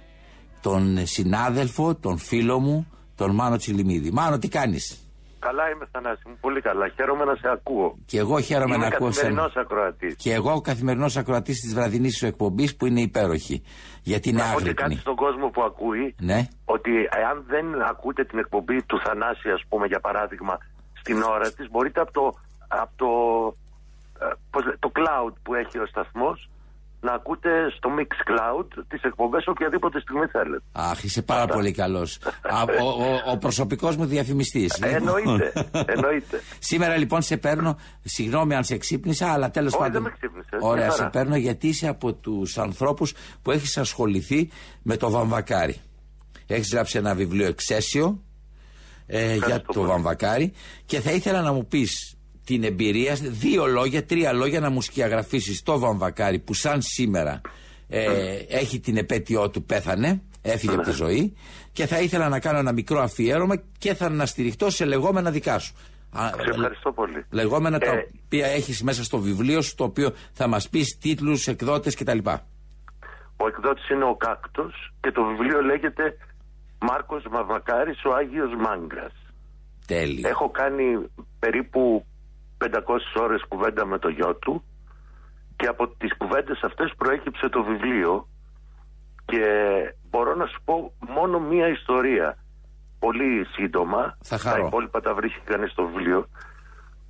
[0.62, 4.10] τον συνάδελφο, τον φίλο μου, τον Μάνο Τσιλιμίδη.
[4.12, 5.02] Μάνο, τι κάνεις;
[5.40, 6.88] Καλά είμαι Θανάση μου, πολύ καλά.
[6.88, 7.96] Χαίρομαι να σε ακούω.
[8.06, 10.14] Και εγώ χαίρομαι Είμαι να ακούω καθημερινός ακροατής.
[10.16, 13.62] Και εγώ ο καθημερινός ακροατής της βραδινής σου εκπομπής που είναι υπέροχη.
[14.02, 15.00] Γιατί είναι Να πω και κάτι άγρυπνη.
[15.00, 16.48] στον κόσμο που ακούει, Ναι.
[16.64, 16.90] ότι
[17.20, 20.58] εάν δεν ακούτε την εκπομπή του Θανάση, ας πούμε, για παράδειγμα,
[21.00, 22.32] στην ώρα της, μπορείτε από το,
[22.68, 23.08] από το,
[24.26, 26.50] ε, πώς λέ- το cloud που έχει ο σταθμός,
[27.00, 30.62] να ακούτε στο Mix Cloud τις εκπομπές οποιαδήποτε στιγμή θέλετε.
[30.72, 32.18] Αχ, είσαι πάρα πολύ καλός.
[32.80, 34.78] ο, ο, ο προσωπικός μου διαφημιστής.
[34.80, 35.52] Εννοείται,
[35.94, 36.42] εννοείται.
[36.58, 39.92] Σήμερα λοιπόν σε παίρνω, συγγνώμη αν σε ξύπνησα, αλλά τέλος Όχι, πάντων.
[39.92, 41.10] δεν με ξύπνησες, Ωραία, μια σε χαρά.
[41.10, 44.50] παίρνω γιατί είσαι από τους ανθρώπους που έχεις ασχοληθεί
[44.82, 45.80] με το βαμβακάρι.
[46.46, 48.22] Έχεις γράψει ένα βιβλίο εξαίσιο
[49.06, 50.52] ε, για το βαμβακάρι
[50.86, 52.17] και θα ήθελα να μου πεις
[52.48, 57.40] την εμπειρία, δύο λόγια, τρία λόγια να μου σκιαγραφίσεις το βαμβακάρι που σαν σήμερα
[57.88, 61.36] ε, έχει την επέτειό του, πέθανε, έφυγε από τη ζωή
[61.72, 65.74] και θα ήθελα να κάνω ένα μικρό αφιέρωμα και θα αναστηριχτώ σε λεγόμενα δικά σου.
[66.12, 67.24] Α, Σε ευχαριστώ πολύ.
[67.30, 71.46] Λεγόμενα τα Ε, οποία έχεις μέσα στο βιβλίο σου, το οποίο θα μας πεις τίτλους,
[71.46, 72.18] εκδότες κτλ.
[73.36, 76.16] Ο εκδότης είναι ο Κάκτος και το βιβλίο λέγεται
[76.80, 79.12] Μάρκος Μαυρακάρης, ο Άγιος Μάγκας.
[79.86, 80.28] Τέλειο.
[80.28, 80.84] Έχω κάνει
[81.38, 82.04] περίπου
[82.58, 82.68] 500
[83.20, 84.64] ώρες κουβέντα με το γιο του
[85.56, 88.28] και από τις κουβέντες αυτές προέκυψε το βιβλίο
[89.24, 89.42] και
[90.10, 92.36] μπορώ να σου πω μόνο μία ιστορία.
[92.98, 94.60] Πολύ σύντομα Θα χαρώ.
[94.60, 96.28] τα υπόλοιπα τα βρίσκει κανείς στο βιβλίο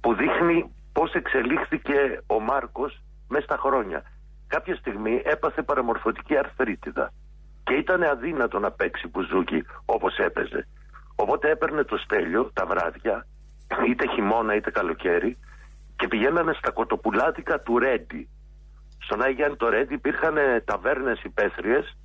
[0.00, 4.02] που δείχνει πώς εξελίχθηκε ο Μάρκος μέσα στα χρόνια.
[4.46, 7.12] Κάποια στιγμή έπαθε παραμορφωτική αρθρίτιδα
[7.64, 10.66] και ήταν αδύνατο να παίξει μπουζούκι όπως έπαιζε.
[11.16, 13.26] Οπότε έπαιρνε το στέλιο τα βράδια
[13.88, 15.38] είτε χειμώνα είτε καλοκαίρι
[15.96, 18.28] και πηγαίνανε στα κοτοπουλάτικα του Ρέντι
[18.98, 21.96] στον Άγιο Γιάννη το Ρέντι υπήρχαν ταβέρνες υπαίθριες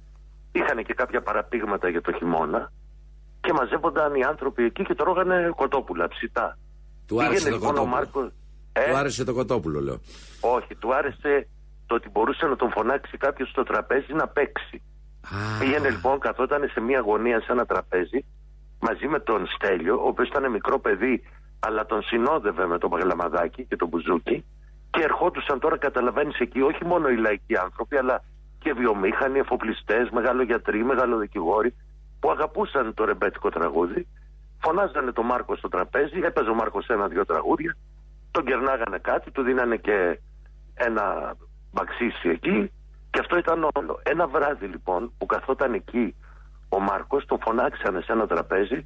[0.51, 2.71] είχαν και κάποια παραπήγματα για το χειμώνα
[3.41, 6.57] και μαζεύονταν οι άνθρωποι εκεί και τρώγανε κοτόπουλα ψητά.
[7.07, 7.95] Του άρεσε Πήγαινε το λοιπόν ο κοτόπουλο.
[7.95, 8.31] Μάρκος
[8.73, 9.99] ε, Του άρεσε το κοτόπουλο, λέω.
[10.41, 11.47] όχι, του άρεσε
[11.85, 14.81] το ότι μπορούσε να τον φωνάξει κάποιος στο τραπέζι να παίξει.
[15.59, 18.25] Πήγαινε λοιπόν, καθόταν σε μια γωνία σε ένα τραπέζι
[18.79, 21.23] μαζί με τον Στέλιο, ο οποίος ήταν μικρό παιδί,
[21.65, 24.45] αλλά τον συνόδευε με το παγλαμαδάκι και το μπουζούκι.
[24.89, 28.23] Και ερχόντουσαν τώρα, καταλαβαίνεις εκεί, όχι μόνο οι λαϊκοί άνθρωποι, αλλά
[28.59, 31.75] και βιομήχανοι, εφοπλιστές, μεγαλογιατροί, μεγαλοδικηγόροι,
[32.19, 34.07] που αγαπούσαν το ρεμπέτικο τραγούδι.
[34.59, 37.75] Φωνάζανε τον Μάρκο στο τραπέζι, έπαιζε ο Μάρκος ένα-δυο τραγούδια,
[38.31, 40.19] τον κερνάγανε κάτι, του δίνανε και
[40.73, 41.35] ένα
[41.71, 42.71] μπαξίσι εκεί
[43.09, 43.99] και αυτό ήταν όλο.
[44.03, 46.15] Ένα βράδυ λοιπόν που καθόταν εκεί
[46.69, 48.85] ο Μάρκος τον φωνάξανε σε ένα τραπέζι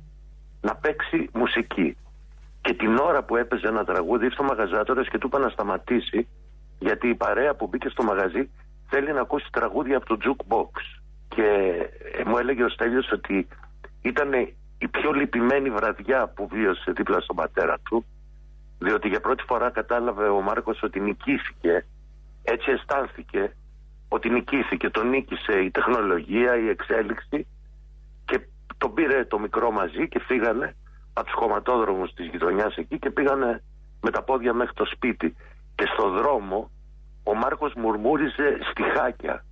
[0.61, 1.97] να παίξει μουσική.
[2.67, 6.27] Και την ώρα που έπαιζε ένα τραγούδι ήρθε ο μαγαζάτορας και του είπα να σταματήσει
[6.79, 8.49] γιατί η παρέα που μπήκε στο μαγαζί
[8.89, 10.71] θέλει να ακούσει τραγούδια από το jukebox.
[11.27, 11.45] Και
[12.17, 13.47] ε, μου έλεγε ο Στέλιος ότι
[14.01, 14.33] ήταν
[14.77, 18.05] η πιο λυπημένη βραδιά που βίωσε δίπλα στον πατέρα του
[18.79, 21.85] διότι για πρώτη φορά κατάλαβε ο Μάρκος ότι νικήθηκε
[22.43, 23.55] έτσι αισθάνθηκε
[24.07, 27.47] ότι νικήθηκε, τον νίκησε η τεχνολογία, η εξέλιξη
[28.25, 28.39] και
[28.77, 30.75] τον πήρε το μικρό μαζί και φύγανε
[31.17, 33.63] από τους χωματόδρομους της γειτονιάς εκεί και πήγανε
[34.01, 35.35] με τα πόδια μέχρι το σπίτι.
[35.75, 36.71] Και στο δρόμο
[37.23, 39.45] ο Μάρκος μουρμούριζε στιχάκια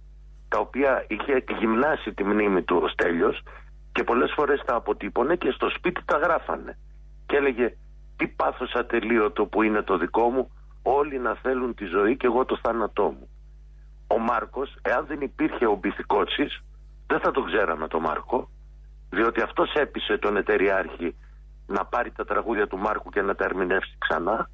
[0.48, 3.44] τα οποία είχε γυμνάσει τη μνήμη του ο Στέλιος
[3.92, 6.78] και πολλές φορές τα αποτύπωνε και στο σπίτι τα γράφανε.
[7.26, 7.76] Και έλεγε
[8.18, 10.52] τι πάθος ατελείωτο που είναι το δικό μου
[10.84, 13.30] όλοι να θέλουν τη ζωή και εγώ το θάνατό μου
[14.08, 16.64] ο Μάρκος εάν δεν υπήρχε ο Μπιθικότσης
[17.08, 18.50] δεν θα τον ξέραμε τον Μάρκο
[19.10, 21.16] διότι αυτός έπεισε τον εταιριάρχη
[21.68, 24.50] να πάρει τα τραγούδια του Μάρκου και να τα ερμηνεύσει ξανά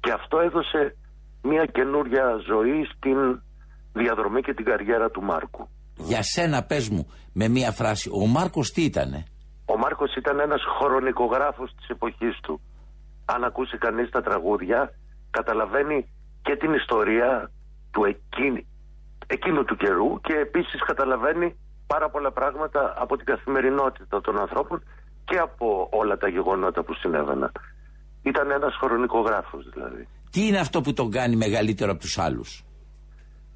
[0.00, 0.96] και αυτό έδωσε
[1.42, 3.42] μια καινούρια ζωή στην
[3.92, 5.68] διαδρομή και την καριέρα του Μάρκου.
[5.96, 9.24] Για σένα πες μου με μία φράση, ο Μάρκος τι ήτανε;
[9.66, 12.60] Ο Μάρκος ήταν ένας χρονικογράφος της εποχής του.
[13.24, 14.94] Αν ακούσει κανείς τα τραγούδια,
[15.30, 16.08] καταλαβαίνει
[16.42, 17.50] και την ιστορία
[17.90, 18.66] του εκείνη,
[19.26, 24.82] εκείνου του καιρού και επίσης καταλαβαίνει πάρα πολλά πράγματα από την καθημερινότητα των ανθρώπων
[25.24, 27.52] και από όλα τα γεγονότα που συνέβαιναν.
[28.22, 30.08] Ήταν ένας χρονικογράφος δηλαδή.
[30.30, 32.64] Τι είναι αυτό που τον κάνει μεγαλύτερο από τους άλλους;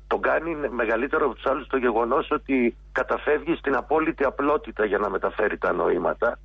[0.07, 5.11] Τον κάνει μεγαλύτερο από τους άλλους το γεγονός ότι καταφεύγει στην απόλυτη απλότητα για να
[5.11, 6.38] μεταφέρει τα νοήματα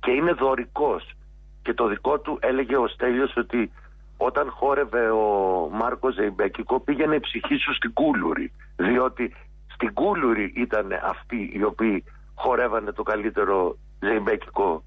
[0.00, 1.12] και είναι δωρικός.
[1.62, 3.70] Και το δικό του έλεγε ο Στέλιος ότι
[4.16, 5.26] όταν χόρευε ο
[5.72, 8.52] Μάρκος Ζεϊμπέκικο πήγαινε η ψυχή σου στην Κούλουρη.
[8.76, 9.34] Διότι
[9.74, 14.82] στην Κούλουρη ήταν αυτοί οι οποίοι χορεύανε το καλύτερο Ζεϊμπέκικο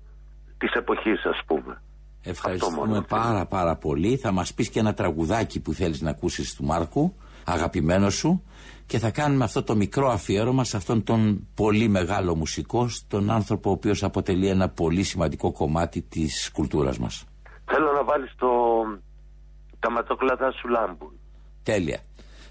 [0.57, 1.81] της εποχής ας πούμε.
[2.23, 4.17] Ευχαριστούμε πάρα πάρα πολύ.
[4.17, 8.43] Θα μας πεις και ένα τραγουδάκι που θέλεις να ακούσεις του Μάρκου, αγαπημένο σου,
[8.85, 13.69] και θα κάνουμε αυτό το μικρό αφιέρωμα σε αυτόν τον πολύ μεγάλο μουσικό, στον άνθρωπο
[13.69, 17.25] ο οποίος αποτελεί ένα πολύ σημαντικό κομμάτι της κουλτούρας μας.
[17.95, 18.47] να βάλεις το.
[19.79, 21.11] Τα ματόκλαδα σου λάμπουν.
[21.63, 21.99] Τέλεια.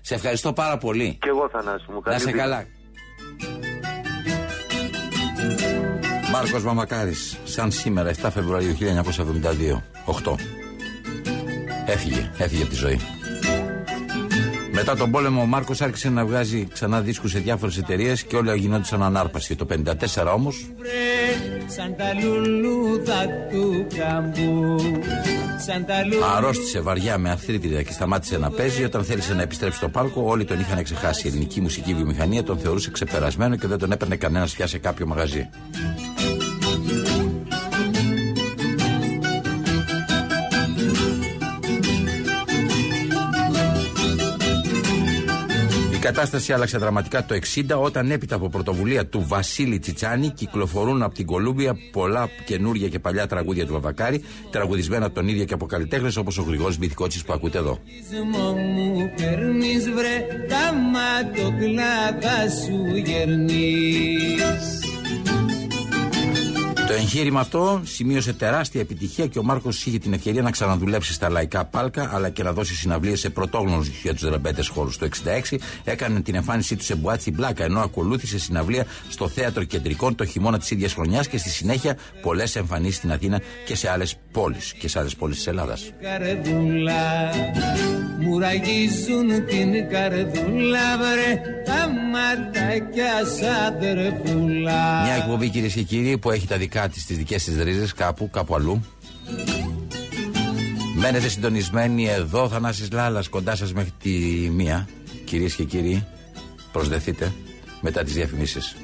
[0.01, 1.18] Σε ευχαριστώ πάρα πολύ.
[1.20, 1.94] Και εγώ Θανάση μου.
[1.94, 2.40] Να καλή σε δύναμη.
[2.42, 3.69] καλά.
[6.33, 10.35] Μάρκος Μαμακάρης, σαν σήμερα 7 Φεβρουαρίου 1972, 8.
[11.87, 13.01] Έφυγε, έφυγε από τη ζωή.
[14.73, 18.55] Μετά τον πόλεμο ο Μάρκος άρχισε να βγάζει ξανά δίσκους σε διάφορες εταιρείες και όλα
[18.55, 19.57] γινόντουσαν ανάρπαση.
[19.57, 20.71] Το 54 όμως
[21.66, 24.45] Σαν τα λουλούδα του καμπού Σαν τα
[24.79, 25.39] λουλούδα
[26.37, 28.85] αρρώστησε βαριά με αρθρίτιδα και σταμάτησε να παίζει.
[28.85, 31.27] Όταν θέλησε να επιστρέψει στο πάλκο, όλοι τον είχαν ξεχάσει.
[31.27, 35.07] Η ελληνική μουσική βιομηχανία τον θεωρούσε ξεπερασμένο και δεν τον έπαιρνε κανένας πια σε κάποιο
[35.07, 35.49] μαγαζί.
[46.01, 51.27] Κατάσταση άλλαξε δραματικά το 60 όταν έπειτα από πρωτοβουλία του Βασίλη Τσιτσάνη κυκλοφορούν από την
[51.27, 56.17] Κολούμπια πολλά καινούργια και παλιά τραγούδια του Βαβακάρη, τραγουδισμένα από τον ίδιο και από καλλιτέχνες
[56.17, 57.79] όπως ο Γρηγόρης Μπιθικότσι που ακούτε εδώ.
[58.09, 59.11] Σμό μου
[66.90, 71.29] Το εγχείρημα αυτό σημείωσε τεράστια επιτυχία και ο Μάρκος είχε την ευκαιρία να ξαναδουλέψει στα
[71.31, 74.98] λαϊκά πάλκα αλλά και να δώσει συναυλίες σε πρωτόγνωρους για τους ρεμπέτες χώρους.
[74.98, 75.09] Το
[75.50, 80.24] 66 έκανε την εμφάνισή του σε μπουάτσι μπλάκα ενώ ακολούθησε συναυλία στο θέατρο κεντρικών το
[80.24, 84.72] χειμώνα της ίδιας χρονιάς και στη συνέχεια πολλές εμφανίσεις στην Αθήνα και σε άλλες πόλεις
[84.72, 85.92] και σε άλλες πόλεις της Ελλάδας.
[86.03, 87.31] Καρδούλα
[88.20, 96.31] Μου ραγίζουν την καρδούλα βρε Τα ματάκια σαν τερφούλα Μια εκπομπή κυρίες και κύριοι που
[96.31, 98.85] έχει τα δικά τη, τι δικές της ρίζες κάπου, κάπου αλλού.
[100.97, 104.11] Μένετε συντονισμένοι εδώ, Θανάσης Λάλας, κοντά σας μέχρι τη
[104.51, 104.88] μία.
[105.25, 106.07] Κυρίες και κύριοι,
[106.73, 107.33] προσδεθείτε
[107.81, 108.77] μετά τις διαφημίσεις.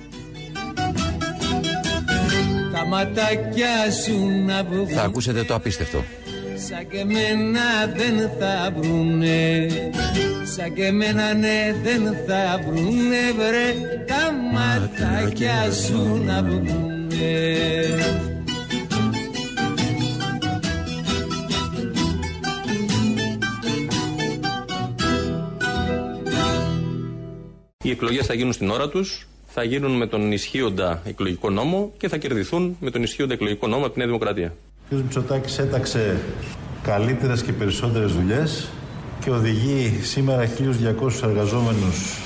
[2.73, 6.05] Τα ματάκια σου να βγουν Θα ακούσετε το απίστευτο.
[6.69, 9.67] Σαν και εμένα δεν θα βρουνε
[10.57, 16.43] Σαν και εμένα ναι δεν θα βρουνε βρε Τα ματάκια σου να
[17.17, 17.67] βγουνε
[27.83, 32.09] Οι εκλογές θα γίνουν στην ώρα τους, θα γίνουν με τον ισχύοντα εκλογικό νόμο και
[32.09, 34.55] θα κερδιθούν με τον ισχύοντα εκλογικό νόμο από τη Νέα Δημοκρατία.
[34.91, 34.99] Ο κ.
[34.99, 36.21] Μητσοτάκης έταξε
[36.83, 38.69] καλύτερες και περισσότερες δουλειές
[39.21, 40.49] και οδηγεί σήμερα
[41.03, 42.19] 1.200 εργαζόμενους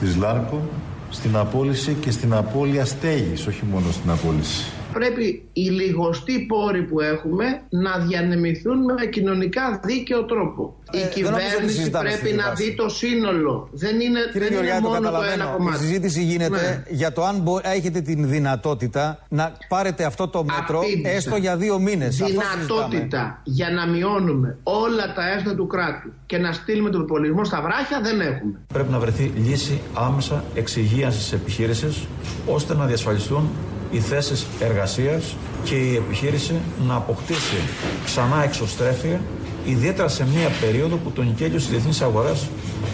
[0.00, 0.68] της ΛΑΡΚΟ
[1.10, 4.64] στην απόλυση και στην απώλεια στέγης, όχι μόνο στην απόλυση.
[4.98, 10.76] Πρέπει οι λιγοστοί πόροι που έχουμε να διανεμηθούν με κοινωνικά δίκαιο τρόπο.
[10.92, 12.62] Ε, η δεν νομίζω ότι κυβέρνηση συζητάμε πρέπει στη να βάση.
[12.64, 13.68] δει το σύνολο.
[13.72, 15.42] Δεν είναι, Κύριε δεν είναι Γεωργιάδη, το μόνο το καταλαβαίνω.
[15.42, 15.78] ένα Η κομμάτι.
[15.78, 16.96] συζήτηση γίνεται Ναι.
[16.96, 21.14] για το αν μπο- έχετε την δυνατότητα να πάρετε αυτό το μέτρο Απήντησα.
[21.14, 22.16] έστω για δύο μήνες.
[22.16, 27.60] Δυνατότητα για να μειώνουμε όλα τα έσοδα του κράτους και να στείλουμε τον πολιτισμό στα
[27.62, 28.60] βράχια δεν έχουμε.
[28.72, 32.06] Πρέπει να βρεθεί λύση άμεσα εξυγίανσης της επιχείρησης
[32.46, 33.48] ώστε να διασφαλιστούν
[33.90, 36.54] οι θέσεις εργασίας και η επιχείρηση
[36.86, 37.56] να αποκτήσει
[38.04, 39.20] ξανά εξωστρέφεια
[39.66, 42.46] ιδιαίτερα σε μια περίοδο που το νικέλιο στις διεθνείς αγορές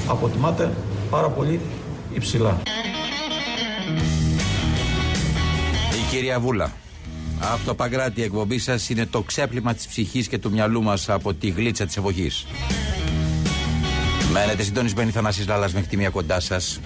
[0.06, 0.72] αποτιμάται
[1.10, 1.60] πάρα πολύ
[2.14, 2.62] υψηλά.
[5.92, 6.72] Η κυρία Βούλα.
[7.40, 11.08] Από το Παγκράτη η εκπομπή σας είναι το ξέπλυμα της ψυχής και του μυαλού μας
[11.08, 12.46] από τη γλίτσα της εποχής.
[14.32, 16.80] Μένετε συντονισμένοι Θανάσης Λάλλας μέχρι τη μία κοντά σας.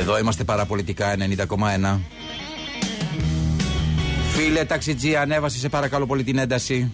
[0.00, 1.98] Εδώ είμαστε παραπολιτικά 90,1.
[4.32, 6.90] Φίλε ταξιτζή, ανέβασε σε παρακαλώ πολύ την ένταση.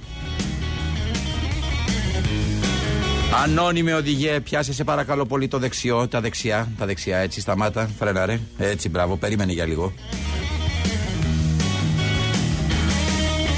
[3.45, 8.41] Ανώνυμη οδηγέ, πιάσε σε παρακαλώ πολύ το δεξιό, τα δεξιά, τα δεξιά, έτσι σταμάτα, φρέναρε.
[8.59, 9.93] Έτσι, μπράβο, περίμενε για λίγο.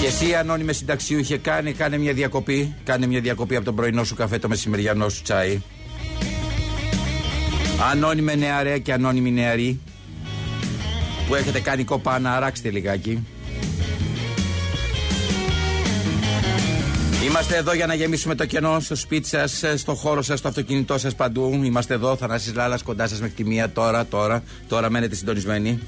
[0.01, 2.75] Και εσύ, ανώνυμε συνταξιούχε, κάνε, κάνε μια διακοπή.
[2.85, 5.61] Κάνε μια διακοπή από τον πρωινό σου καφέ, το μεσημεριανό σου τσάι.
[7.91, 9.81] Ανώνυμε νεαρέ και ανώνυμοι νεαροί
[11.27, 13.27] που έχετε κάνει κοπά να αράξετε λιγάκι.
[17.29, 20.99] Είμαστε εδώ για να γεμίσουμε το κενό στο σπίτι σας, στο χώρο σας, στο αυτοκίνητό
[20.99, 21.61] σας παντού.
[21.65, 24.43] Είμαστε εδώ, Θανάσης Λάλλας κοντά σας μέχρι τη μία τώρα, τώρα.
[24.69, 25.79] Τώρα μένετε συντονισμένοι.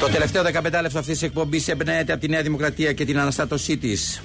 [0.00, 3.76] Το τελευταίο 15 λεπτό αυτής της εκπομπής εμπνέεται από τη Νέα Δημοκρατία και την αναστάτωσή
[3.76, 4.22] της.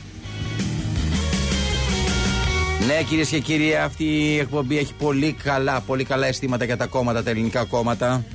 [2.88, 6.86] Ναι, κυρίες και κύριοι, αυτή η εκπομπή έχει πολύ καλά, πολύ καλά αισθήματα για τα
[6.86, 8.26] κόμματα, τα ελληνικά κόμματα.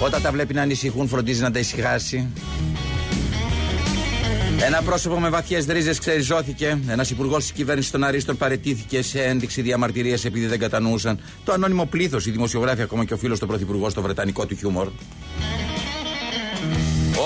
[0.00, 2.28] Όταν τα βλέπει να ανησυχούν, φροντίζει να τα ησυχάσει.
[4.66, 6.78] Ένα πρόσωπο με βαθιές ρίζες ξεριζώθηκε.
[6.88, 11.84] Ένας υπουργός της κυβέρνησης των Αρίστων παρετήθηκε σε ένδειξη διαμαρτυρίας επειδή δεν κατανοούσαν το ανώνυμο
[11.84, 14.88] πλήθος, οι δημοσιογράφοι, ακόμα και ο φίλος του πρωθυπουργό στο βρετανικό του χιούμορ.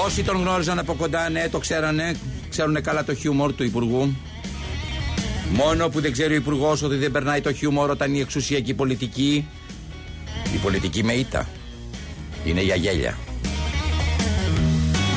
[0.04, 2.14] Όσοι τον γνώριζαν από κοντά, ναι, το ξέρανε.
[2.50, 4.16] Ξέρουν καλά το χιούμορ του Υπουργού.
[5.54, 8.70] Μόνο που δεν ξέρει ο Υπουργός ότι δεν περνάει το χιούμορ όταν η εξουσία και
[8.70, 9.46] η πολιτική.
[10.54, 11.48] Η πολιτική με ήττα.
[12.44, 13.18] Είναι για γέλια.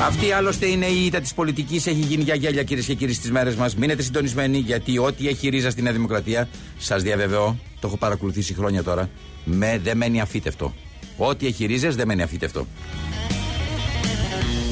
[0.02, 1.86] Αυτή άλλωστε είναι η ήττα της πολιτικής.
[1.86, 3.76] Έχει γίνει για γέλια κυρίες και κύριοι στις μέρες μας.
[3.76, 8.82] Μείνετε συντονισμένοι γιατί ό,τι έχει ρίζα στη Νέα Δημοκρατία, σας διαβεβαιώ, το έχω παρακολουθήσει χρόνια
[8.82, 9.10] τώρα,
[9.44, 10.74] με δεν μένει αφήτευτο.
[11.16, 12.66] Ό,τι έχει ρίζες δεν μένει αφήτευτο.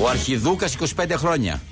[0.02, 1.62] Ο Αρχιδούκας 25 χρόνια.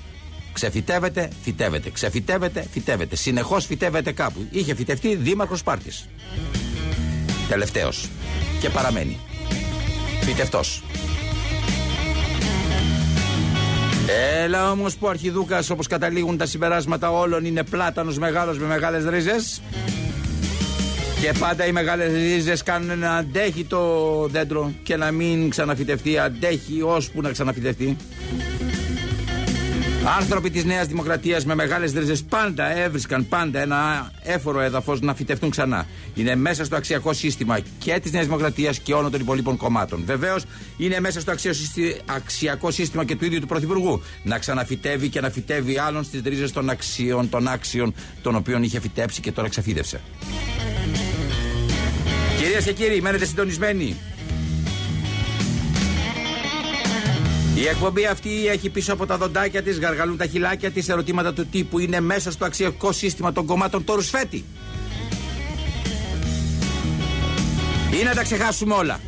[0.53, 1.89] Ξεφυτεύεται, φυτεύεται.
[1.89, 3.15] Ξεφυτεύεται, φυτεύεται.
[3.15, 4.47] Συνεχώς φυτεύεται κάπου.
[4.51, 6.07] Είχε φυτευτεί δήμαρχος Σπάρτης.
[7.49, 8.09] Τελευταίος.
[8.59, 9.19] Και παραμένει.
[10.21, 10.83] Φυτευτός.
[14.43, 19.05] Έλα όμως που ο Αρχιδούκας, όπως καταλήγουν τα συμπεράσματα όλων, είναι πλάτανος μεγάλος με μεγάλες
[19.05, 19.61] ρίζες.
[21.21, 23.81] Και πάντα οι μεγάλες ρίζες κάνουν να αντέχει το
[24.31, 26.17] δέντρο και να μην ξαναφυτευτεί.
[26.17, 27.97] Αντέχει ώσπου να ξαναφυτευτεί.
[30.05, 35.49] Άνθρωποι της Νέας Δημοκρατίας με μεγάλες ρίζες πάντα έβρισκαν πάντα ένα έφορο έδαφος να φυτευτούν
[35.49, 35.85] ξανά.
[36.13, 40.03] Είναι μέσα στο αξιακό σύστημα και της Νέας Δημοκρατίας και όλων των υπολείπων κομμάτων.
[40.05, 40.43] Βεβαίως
[40.77, 41.31] είναι μέσα στο
[42.05, 46.51] αξιακό σύστημα και του ίδιου του Πρωθυπουργού να ξαναφυτεύει και να φυτεύει άλλων στις ρίζες
[46.51, 50.01] των αξιών, των άξιων των οποίων είχε φυτέψει και τώρα ξαφύτευσε.
[52.37, 53.95] Κυρίες και κύριοι, μένετε συντονισμένοι.
[57.55, 61.45] Η εκπομπή αυτή έχει πίσω από τα δοντάκια της, γαργαλούν τα χιλάκια της ερωτήματα του
[61.45, 64.45] τύπου είναι μέσα στο αξιακό σύστημα των κομμάτων το ρουσφέτη.
[68.01, 68.99] Ή να τα ξεχάσουμε όλα.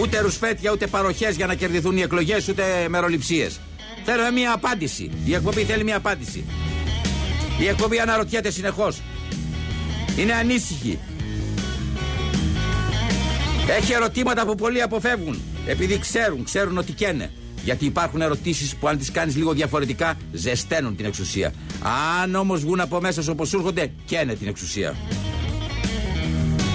[0.00, 3.60] Ούτε ρουσφέτια, ούτε παροχές για να κερδιθούν οι εκλογές, ούτε μεροληψίες.
[4.04, 5.10] Θέλω μια απάντηση.
[5.24, 6.44] Η εκπομπή θέλει μια απάντηση.
[7.60, 9.00] Η εκπομπή αναρωτιέται συνεχώς.
[10.18, 10.98] Είναι ανήσυχη.
[13.78, 15.42] Έχει ερωτήματα που πολλοί αποφεύγουν.
[15.70, 17.30] Επειδή ξέρουν, ξέρουν ότι καίνε.
[17.64, 21.52] Γιατί υπάρχουν ερωτήσεις που αν τις κάνεις λίγο διαφορετικά, ζεσταίνουν την εξουσία.
[22.22, 24.96] Αν όμως βγουν από μέσα σου όπως έρχονται, καίνε την εξουσία.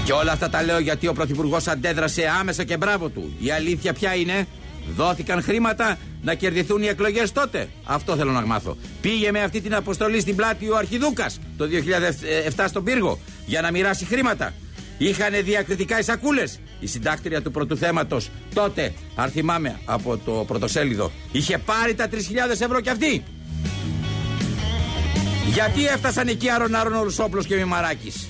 [0.05, 3.33] Και όλα αυτά τα λέω γιατί ο Πρωθυπουργός αντέδρασε άμεσα και μπράβο του.
[3.39, 4.47] Η αλήθεια ποια είναι,
[4.95, 7.69] δόθηκαν χρήματα να κερδιθούν οι εκλογές τότε.
[7.83, 8.77] Αυτό θέλω να μάθω.
[9.01, 11.65] Πήγε με αυτή την αποστολή στην πλάτη ο Αρχιδούκας το
[12.55, 14.53] 2007 στον πύργο για να μοιράσει χρήματα.
[14.97, 16.59] Είχαν διακριτικά οι σακούλες.
[16.85, 22.15] Η συντάκτρια του πρωτού θέματος τότε, αν θυμάμαι από το πρωτοσέλιδο, είχε πάρει τα 3.000
[22.49, 23.23] ευρώ κι αυτή.
[25.53, 28.27] Γιατί έφτασαν εκεί Άρον ο Ρουσόπλο και Μημαράκης;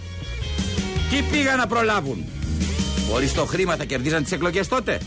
[1.09, 2.25] Τι πήγαν να προλάβουν;
[3.11, 4.99] Χωρίς το χρήμα θα κερδίζαν τις εκλογές τότε;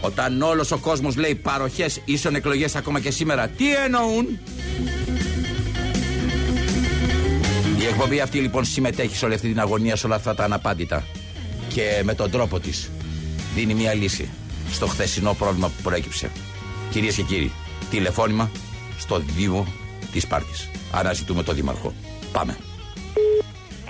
[0.00, 4.38] Όταν όλος ο κόσμος λέει παροχές ίσον εκλογές ακόμα και σήμερα, τι εννοούν;
[7.78, 11.04] Η εκπομπή αυτή λοιπόν συμμετέχει σε όλη αυτή την αγωνία, σε όλα αυτά τα αναπάντητα.
[11.74, 12.90] Και με τον τρόπο της
[13.54, 14.30] δίνει μια λύση
[14.70, 16.30] στο χθεσινό πρόβλημα που προέκυψε.
[16.90, 17.52] Κυρίες και κύριοι,
[17.90, 18.50] τηλεφώνημα
[18.98, 19.66] στο Δήμο
[20.12, 20.70] της Πάρτης.
[20.92, 21.94] Αναζητούμε τον Δήμαρχο.
[22.32, 22.56] Πάμε.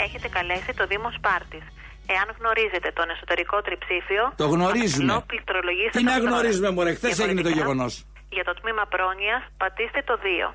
[0.05, 1.65] Έχετε καλέσει το Δήμο Σπάρτης.
[2.15, 4.23] Εάν γνωρίζετε τον εσωτερικό τριψήφιο.
[4.37, 5.07] Το γνωρίζουμε.
[5.07, 7.93] παρακαλώ, πληκτρολογήστε Τι το να στο γνωρίζουμε, Μωρέ, χθες έγινε το Διαφορετικά, γεγονός.
[8.37, 10.47] Για το τμήμα πρόνοιας, πατήστε το 2.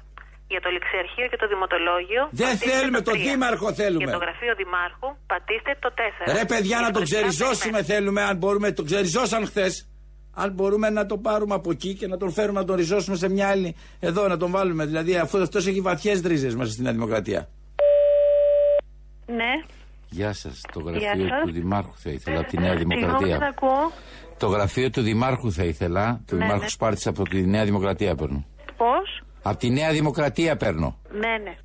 [0.52, 2.22] Για το ληξιαρχείο και το δημοτολόγιο.
[2.32, 3.24] Δεν πατήστε θέλουμε, το τον 3.
[3.28, 4.04] δήμαρχο θέλουμε.
[4.04, 6.34] Για το γραφείο δημάρχου, πατήστε το 4.
[6.40, 8.68] Ρε παιδιά, Για να το τον Εθνικό ξεριζώσουμε θέλουμε, αν μπορούμε.
[8.72, 9.74] Τον ξεριζώσαν χθες.
[10.42, 13.30] Αν μπορούμε να το πάρουμε από εκεί και να τον φέρουμε να τον ριζώσουμε σε
[13.30, 13.76] μια άλλη.
[14.00, 14.86] Εδώ να τον βάλουμε.
[14.86, 17.50] Δηλαδή, αφού αυτός έχει βαθιές ρίζες μέσα στην Νέα Δημοκρατία.
[19.26, 19.52] Ναι.
[20.10, 20.62] Γεια σας.
[20.74, 21.42] Το Γεια γραφείο σας.
[21.46, 23.48] του Δημάρχου θα ήθελα από τη Νέα Συγγνώμη, δεν Δημοκρατία.
[23.58, 23.92] ακούω.
[24.38, 26.22] Το γραφείο του Δημάρχου θα ήθελα.
[26.28, 26.70] Του Ναι, Δημάρχου ναι.
[26.70, 28.46] Σπάρτης από τη Νέα Δημοκρατία παίρνω.
[29.44, 30.98] Πώ; Από τη Νέα Δημοκρατία παίρνω.
[31.12, 31.56] Ναι, ναι.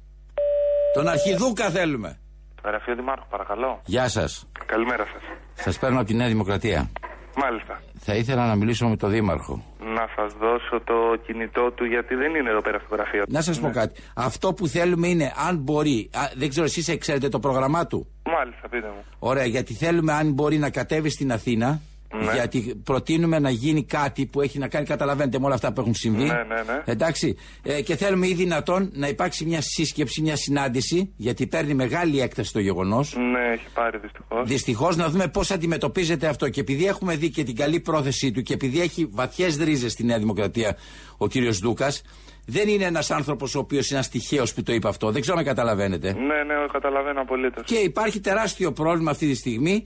[0.94, 2.18] Τον Αρχιδούκα θέλουμε.
[2.64, 3.80] Γραφείο Δημάρχου, παρακαλώ.
[3.84, 4.48] Γεια σας.
[4.66, 5.22] Καλημέρα σας.
[5.54, 6.90] Σας παίρνω από τη Νέα Δημοκρατία.
[7.36, 7.80] Μάλιστα.
[7.98, 9.62] Θα ήθελα να μιλήσω με τον Δήμαρχο.
[9.78, 13.22] Να σας δώσω το κινητό του γιατί δεν είναι εδώ πέρα στο γραφείο.
[13.28, 14.00] Να σας πω κάτι.
[14.14, 16.10] Αυτό που θέλουμε είναι, αν μπορεί.
[16.12, 18.06] α, δεν ξέρω, εσείς ξέρετε το πρόγραμμά του;
[18.38, 19.04] Μάλιστα, πείτε μου.
[19.18, 21.80] Ωραία, γιατί θέλουμε, αν μπορεί να κατέβει στην Αθήνα.
[22.22, 22.32] Ναι.
[22.32, 25.94] Γιατί προτείνουμε να γίνει κάτι που έχει να κάνει, καταλαβαίνετε, με όλα αυτά που έχουν
[25.94, 26.22] συμβεί.
[26.22, 26.82] Ναι, ναι, ναι.
[26.84, 27.36] Εντάξει.
[27.62, 32.52] Ε, και θέλουμε ή δυνατόν να υπάρξει μια σύσκεψη, μια συνάντηση, γιατί παίρνει μεγάλη έκταση
[32.52, 33.16] το γεγονός.
[33.16, 34.48] Ναι, έχει πάρει δυστυχώς.
[34.48, 36.48] Δυστυχώς να δούμε πώς αντιμετωπίζεται αυτό.
[36.48, 40.04] Και επειδή έχουμε δει και την καλή πρόθεσή του και επειδή έχει βαθιές ρίζες στη
[40.04, 40.76] Νέα Δημοκρατία
[41.16, 42.02] ο κύριος Δούκας,
[42.46, 45.10] δεν είναι ένας άνθρωπος ο οποίος είναι ένα τυχαίο που το είπε αυτό.
[45.10, 46.12] Δεν ξέρω αν με καταλαβαίνετε.
[46.12, 47.64] Ναι, ναι, καταλαβαίνω απολύτως.
[47.64, 49.84] Και υπάρχει τεράστιο πρόβλημα αυτή τη στιγμή.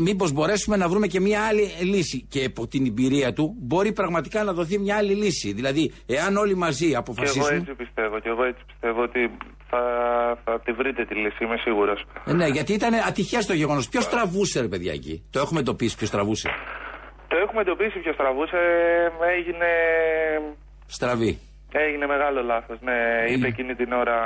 [0.00, 2.26] Μήπως μπορέσουμε να βρούμε και μια άλλη λύση.
[2.28, 5.52] Και από την εμπειρία του μπορεί πραγματικά να δοθεί μια άλλη λύση.
[5.52, 7.56] Δηλαδή, εάν όλοι μαζί Και εγώ αποφασίσουν.
[7.56, 8.18] έτσι πιστεύω.
[8.20, 9.30] Και εγώ έτσι πιστεύω ότι
[9.70, 9.82] θα,
[10.44, 12.04] θα τη βρείτε τη λύση, είμαι σίγουρος.
[12.26, 13.88] Ε, ναι, γιατί ήταν ατυχέ το γεγονός.
[13.88, 16.48] Ποιος τραβούσε, ρε παιδιά, εκεί; Το έχουμε εντοπίσει ποιος τραβούσε;
[17.28, 18.56] Το έχουμε εντοπίσει ποιος τραβούσε.
[19.38, 19.66] Έγινε.
[20.86, 21.38] Στραβή.
[21.72, 22.78] Έγινε μεγάλο λάθος.
[22.80, 22.96] Ναι,
[23.32, 24.18] είπε εκείνη την ώρα.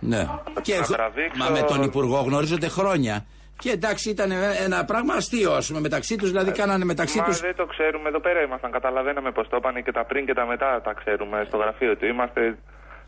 [0.00, 0.26] Ναι.
[0.62, 1.44] Και Να τραβήξω.
[1.44, 3.24] μα με τον Υπουργό γνωρίζονται χρόνια.
[3.58, 4.30] Και εντάξει, ήταν
[4.64, 7.32] ένα πράγμα αστείο, ας πούμε, μεταξύ τους, δηλαδή κάνανε μεταξύ Μα του.
[7.32, 8.08] δεν το ξέρουμε.
[8.08, 8.70] Εδώ πέρα ήμασταν.
[8.70, 12.06] Καταλαβαίναμε πώ το είπαν και τα πριν και τα μετά τα ξέρουμε στο γραφείο του.
[12.06, 12.58] Είμαστε.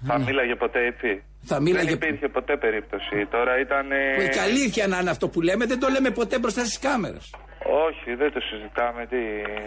[0.06, 3.26] Θα μίλαγε ποτέ έτσι; Θα μίλαγε- Δεν υπήρχε ποτέ περίπτωση.
[3.30, 3.90] Τώρα ήταν.
[3.92, 7.34] ε, Η αλήθεια να είναι αυτό που λέμε, δεν το λέμε ποτέ μπροστά στις κάμερες.
[7.70, 9.06] Όχι, δεν το συζητάμε.
[9.06, 9.16] Τι.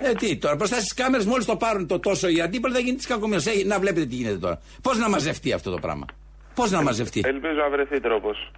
[0.08, 2.96] Ε, τι τώρα, μπροστά στι κάμερε, μόλις το πάρουν το τόσο οι αντίπαλοι, θα γίνει
[2.96, 3.42] της κακομοίρα.
[3.66, 4.60] Να βλέπετε τι γίνεται τώρα.
[4.82, 6.06] Πώς να μαζευτεί αυτό το πράγμα;
[6.56, 8.52] Πώς να μαζευτεί; Ελπίζω να βρεθεί τρόπος.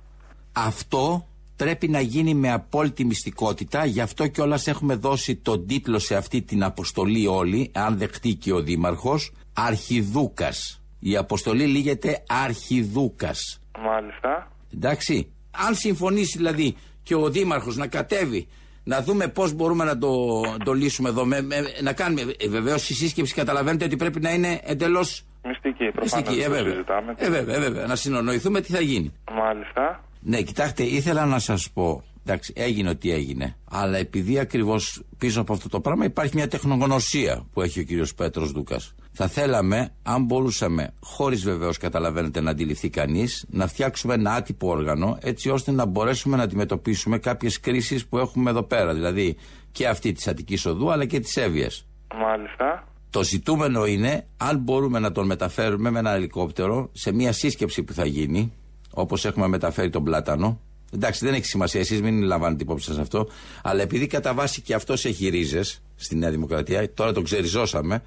[0.52, 3.86] Αυτό πρέπει να γίνει με απόλυτη μυστικότητα.
[3.86, 8.54] Γι' αυτό κιόλας έχουμε δώσει τον τίτλο σε αυτή την αποστολή όλοι, αν δεχτεί και
[8.54, 10.82] ο Δήμαρχος, Αρχιδούκας.
[11.00, 13.62] Η αποστολή λέγεται Αρχιδούκας.
[13.80, 14.52] Μάλιστα.
[14.74, 15.32] Εντάξει.
[15.68, 18.48] Αν συμφωνήσει δηλαδή και ο Δήμαρχος να κατέβει,
[18.84, 22.22] να δούμε πώς μπορούμε να το, το λύσουμε εδώ, με, με- να κάνουμε.
[22.40, 25.24] Ε, Βεβαίως η σύσκεψη καταλαβαίνετε ότι πρέπει να είναι εντελώς.
[25.46, 26.14] Μυστική, προφανώς.
[26.28, 26.72] Μυστική, ε, βέβαια.
[26.72, 27.14] συζητάμε.
[27.18, 27.86] Ε, βέβαια, ε, βέβαια.
[27.88, 29.14] Να συνονοηθούμε τι θα γίνει.
[29.34, 30.04] Μάλιστα.
[30.20, 32.04] Ναι, κοιτάξτε, ήθελα να σας πω.
[32.26, 33.56] Εντάξει, έγινε ό,τι έγινε.
[33.70, 38.14] Αλλά επειδή ακριβώς πίσω από αυτό το πράγμα υπάρχει μια τεχνογνωσία που έχει ο κύριος
[38.16, 38.96] Πέτρος Δούκας.
[39.16, 45.18] Θα θέλαμε, αν μπορούσαμε, χωρίς βεβαίως καταλαβαίνετε να αντιληφθεί κανείς, να φτιάξουμε ένα άτυπο όργανο
[45.22, 48.94] έτσι ώστε να μπορέσουμε να αντιμετωπίσουμε κάποιες κρίσεις που έχουμε εδώ πέρα.
[48.94, 49.38] Δηλαδή
[49.72, 51.86] και αυτή της Αττικής Οδού αλλά και της Εύβοιας.
[52.16, 52.88] Μάλιστα.
[53.10, 57.94] Το ζητούμενο είναι αν μπορούμε να τον μεταφέρουμε με ένα ελικόπτερο σε μια σύσκεψη που
[57.94, 58.54] θα γίνει,
[58.94, 60.60] όπως έχουμε μεταφέρει τον Πλάτανο.
[60.94, 63.28] Εντάξει, δεν έχει σημασία, εσείς μην λαμβάνετε υπόψη σας αυτό.
[63.64, 68.02] Αλλά επειδή κατά βάση και αυτός έχει ρίζες στη Νέα Δημοκρατία, τώρα τον ξεριζώσαμε,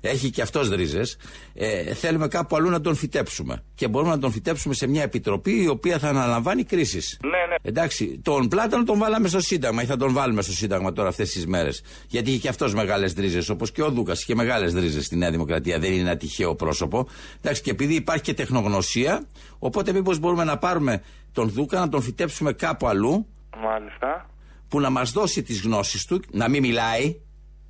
[0.00, 1.16] έχει και αυτός ρίζες,
[1.54, 3.62] ε, θέλουμε κάπου αλλού να τον φυτέψουμε.
[3.74, 7.18] Και μπορούμε να τον φυτέψουμε σε μια επιτροπή η οποία θα αναλαμβάνει κρίσεις.
[7.22, 7.54] Ναι, ναι.
[7.62, 11.30] Εντάξει, τον Πλάτανο τον βάλαμε στο Σύνταγμα ή θα τον βάλουμε στο Σύνταγμα τώρα αυτές
[11.32, 15.02] τις μέρες; Γιατί είχε και αυτός μεγάλες δρίζε, όπως και ο Δούκας είχε μεγάλες δρίζε
[15.02, 15.78] στη Νέα Δημοκρατία.
[15.78, 17.08] Δεν είναι ένα τυχαίο πρόσωπο.
[17.40, 19.26] Εντάξει, και επειδή υπάρχει και τεχνογνωσία,
[19.58, 23.26] οπότε μήπως μπορούμε να πάρουμε τον Δούκα, να τον φυτέψουμε κάπου αλλού,
[23.62, 24.30] Μάλιστα.
[24.68, 27.16] που να μας δώσει τις γνώσεις του, να μην μιλάει.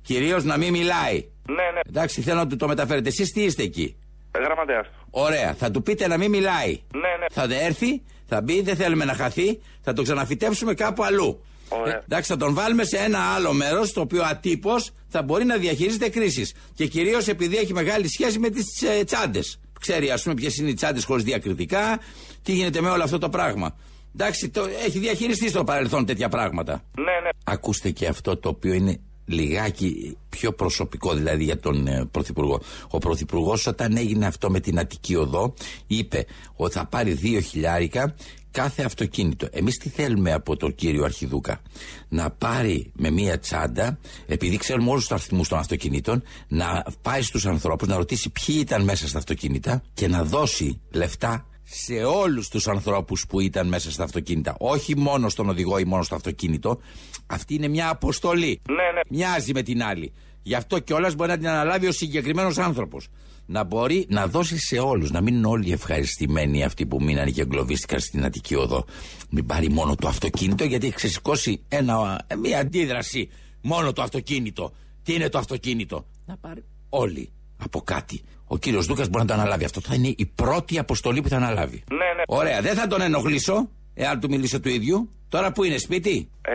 [0.03, 1.25] Κυρίως να μην μιλάει.
[1.47, 1.79] Ναι, ναι.
[1.89, 3.09] Εντάξει, θέλω να του το μεταφέρετε.
[3.09, 3.97] Εσείς τι είστε εκεί;
[4.45, 5.07] Γραμματέας του.
[5.09, 6.81] Ωραία, θα του πείτε να μην μιλάει.
[6.93, 7.25] Ναι, ναι.
[7.31, 11.43] Θα έρθει, θα μπει, δεν θέλουμε να χαθεί, θα τον ξαναφυτέψουμε κάπου αλλού.
[11.69, 11.93] Ωραία.
[11.95, 15.57] Ε, εντάξει, θα τον βάλουμε σε ένα άλλο μέρος, το οποίο ατύπως θα μπορεί να
[15.57, 16.53] διαχειρίζεται κρίσεις.
[16.73, 19.59] Και κυρίως επειδή έχει μεγάλη σχέση με τις ε, τσάντες.
[19.79, 21.99] Ξέρει, ας πούμε, ποιες είναι οι τσάντες χωρίς διακριτικά,
[22.43, 23.75] τι γίνεται με όλο αυτό το πράγμα.
[24.15, 26.83] Εντάξει, το, έχει διαχειριστεί στο παρελθόν τέτοια πράγματα.
[26.97, 27.29] Ναι, ναι.
[27.43, 32.61] Ακούστε και αυτό το οποίο είναι λιγάκι πιο προσωπικό δηλαδή για τον ε, Πρωθυπουργό.
[32.89, 35.53] Ο Πρωθυπουργός όταν έγινε αυτό με την Αττική Οδό
[35.87, 38.15] είπε ότι θα πάρει δύο χιλιάρικα
[38.53, 39.47] κάθε αυτοκίνητο.
[39.51, 41.61] Εμείς τι θέλουμε από τον κύριο Αρχιδούκα;
[42.09, 47.45] Να πάρει με μία τσάντα, επειδή ξέρουμε όλους τους αριθμούς των αυτοκινήτων, να πάει στους
[47.45, 52.67] ανθρώπους, να ρωτήσει ποιοι ήταν μέσα στα αυτοκίνητα και να δώσει λεφτά σε όλους τους
[52.67, 54.55] ανθρώπους που ήταν μέσα στα αυτοκίνητα.
[54.59, 56.79] Όχι μόνο στον οδηγό ή μόνο στο αυτοκίνητο.
[57.27, 58.61] Αυτή είναι μια αποστολή.
[58.67, 59.01] Ναι, ναι.
[59.09, 60.13] Μοιάζει με την άλλη.
[60.43, 63.07] Γι' αυτό κιόλας μπορεί να την αναλάβει ο συγκεκριμένος άνθρωπος.
[63.45, 67.41] Να μπορεί να δώσει σε όλους, να μην είναι όλοι ευχαριστημένοι αυτοί που μείνανε και
[67.41, 68.85] εγκλωβίστηκαν στην Αττική Οδό.
[69.29, 73.29] Μην πάρει μόνο το αυτοκίνητο, γιατί έχει ξεσηκώσει ένα, μια αντίδραση.
[73.61, 74.73] Μόνο το αυτοκίνητο.
[75.03, 77.31] Τι είναι το αυτοκίνητο; Να πάρει όλοι
[77.65, 78.23] από κάτι.
[78.47, 79.81] Ο κύριος Δούκας μπορεί να το αναλάβει αυτό.
[79.81, 81.83] Θα είναι η πρώτη αποστολή που θα αναλάβει.
[81.89, 82.23] Ναι, ναι.
[82.27, 85.09] Ωραία, δεν θα τον ενοχλήσω, εάν του μιλήσω του ίδιου.
[85.29, 86.53] Τώρα που είναι σπίτι; Ε,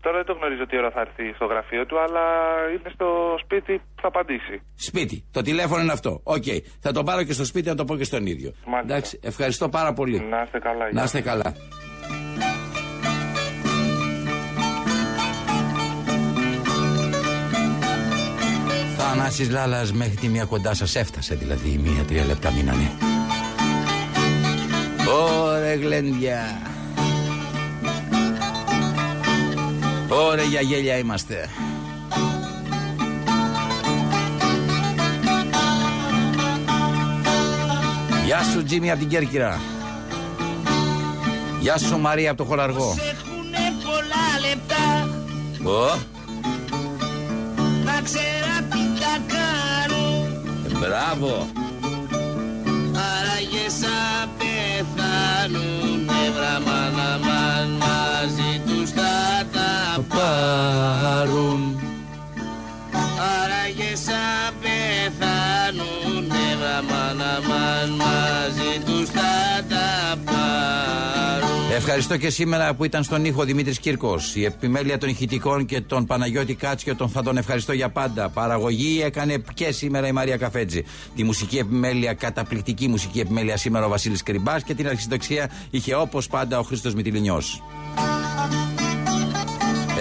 [0.00, 2.20] τώρα δεν το γνωρίζω τι ώρα θα έρθει στο γραφείο του, αλλά
[2.70, 3.06] είναι στο
[3.44, 4.62] σπίτι που θα απαντήσει.
[4.74, 5.24] Σπίτι.
[5.30, 6.20] Το τηλέφωνο είναι αυτό.
[6.22, 6.44] Οκ.
[6.80, 8.52] Θα το πάρω και στο σπίτι να το πω και στον ίδιο.
[8.66, 8.94] Μάλιστα.
[8.94, 10.20] Εντάξει, ευχαριστώ πάρα πολύ.
[10.20, 10.88] Να είστε καλά.
[10.92, 11.54] Να είστε καλά.
[19.04, 22.92] Θανάσης Λάλας μέχρι τη μία κοντά σας έφτασε δηλαδή η μία τρία λεπτά μείνανε.
[25.08, 26.62] Ωρε γλέντια.
[30.08, 31.48] Ωρε για γέλια είμαστε.
[38.24, 39.60] Γεια σου Τζίμι από την Κέρκυρα.
[41.60, 42.96] Γεια σου Μαρία από το Χολαργό.
[42.98, 45.08] Έχουνε πολλά λεπτά
[45.70, 45.98] Ω,
[47.84, 48.51] να ξέρα
[49.12, 50.24] τι θα κάνουν
[50.66, 51.46] ε, μπράβο.
[52.92, 61.80] Άραγες σαν πεθάνουν Έβραμα να μαν μαζί τους θα τα Πάρουν.
[63.42, 70.41] Άραγες σαν πεθάνουν Έβραμα να μαν μαζί τους θα τα πάρουν
[71.74, 74.34] Ευχαριστώ και σήμερα που ήταν στον ήχο ο Δημήτρης Κύρκος.
[74.36, 78.28] Η επιμέλεια των ηχητικών και τον Παναγιώτη Κάτσιο τον θα τον ευχαριστώ για πάντα.
[78.28, 80.84] Παραγωγή έκανε και σήμερα η Μαρία Καφέτζη.
[81.14, 86.26] Τη μουσική επιμέλεια, καταπληκτική μουσική επιμέλεια σήμερα ο Βασίλης Κρυμπάς και την αρχισυντοξία είχε όπως
[86.26, 87.62] πάντα ο Χρήστος Μητυλινιός.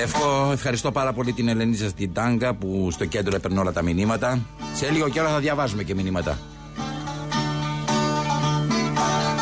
[0.01, 4.39] Ευχω, ευχαριστώ πάρα πολύ την Ελενίζα στην Τάγκα που στο κέντρο έπαιρνε όλα τα μηνύματα.
[4.73, 6.39] Σε λίγο καιρό θα διαβάζουμε και μηνύματα.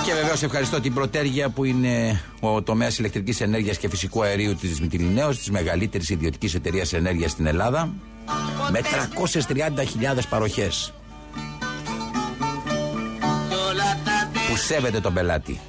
[0.10, 4.82] Και βεβαίως ευχαριστώ την Πρωτέργεια που είναι ο τομέας ηλεκτρικής ενέργειας και φυσικού αερίου της
[4.82, 7.94] Μητυλινέως, της μεγαλύτερης ιδιωτικής εταιρείας ενέργειας στην Ελλάδα,
[8.72, 10.94] με 330.000 παροχές.
[14.50, 15.60] Που σέβεται τον πελάτη.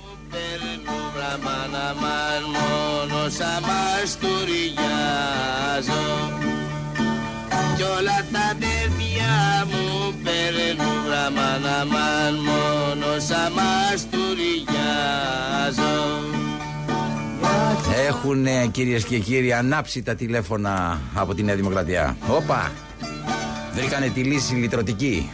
[2.53, 4.38] μόνο σαν μαστουριάζω
[7.76, 14.20] κι όλα τα παιδιά μου παίρνουν γραμμάνα μαν μόνο σαν μαστουριάζω
[18.09, 22.16] Έχουν κυρίες και κύριοι ανάψει τα τηλέφωνα από τη Νέα Δημοκρατία.
[22.29, 22.73] Όπα!
[23.75, 25.31] Βρήκανε τη λύση λυτρωτική.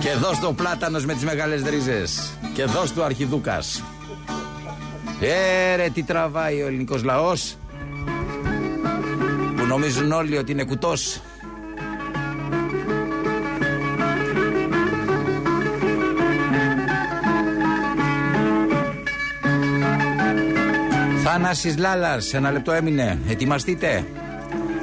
[0.00, 2.38] Και δώσ' το πλάτανος με τις μεγάλες δρίζες.
[2.54, 3.82] Και δώσ' του αρχιδούκας.
[5.20, 7.56] Ε, ρε, τι τραβάει ο ελληνικός λαός.
[9.56, 11.20] Που νομίζουν όλοι ότι είναι κουτός.
[21.32, 23.18] Θάνασης Λάλας, ένα λεπτό έμεινε.
[23.28, 24.04] Ετοιμαστείτε.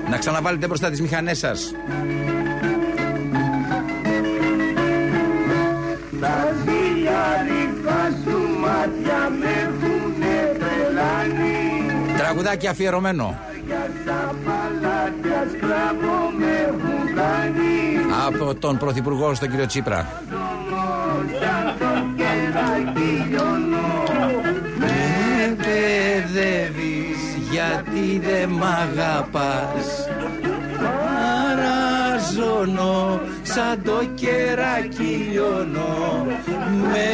[0.10, 1.72] Να ξαναβάλετε μπροστά τις μηχανές σας.
[6.20, 13.40] Τα ζηλιάρικα σου μάτια με έχουνε τρελάνει Τραγουδάκι αφιερωμένο.
[13.66, 20.24] Για τα παλάτια σκλάβο με έχουν κάνει Από τον Πρωθυπουργό στον κύριο Τσίπρα.
[27.58, 30.08] Γιατί δεν μ' αγαπάς.
[32.46, 36.26] Παραζώνω σαν το κεράκι λιώνω.
[36.92, 37.10] Με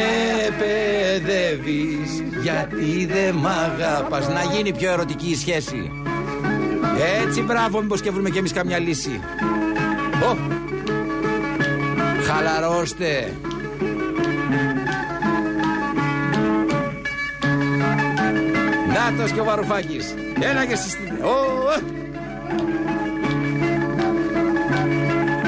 [0.58, 4.28] παιδεύεις γιατί δεν μ' αγαπάς.
[4.28, 5.92] Να γίνει πιο ερωτική η σχέση.
[7.24, 9.20] Έτσι μπράβο μήπως και βρούμε κι εμείς καμιά λύση.
[10.30, 10.36] Ω,
[12.26, 13.32] Χαλαρώστε.
[18.88, 22.02] Νάτος και ο Βαρουφάκης Έλα και εσείς Ω, ω.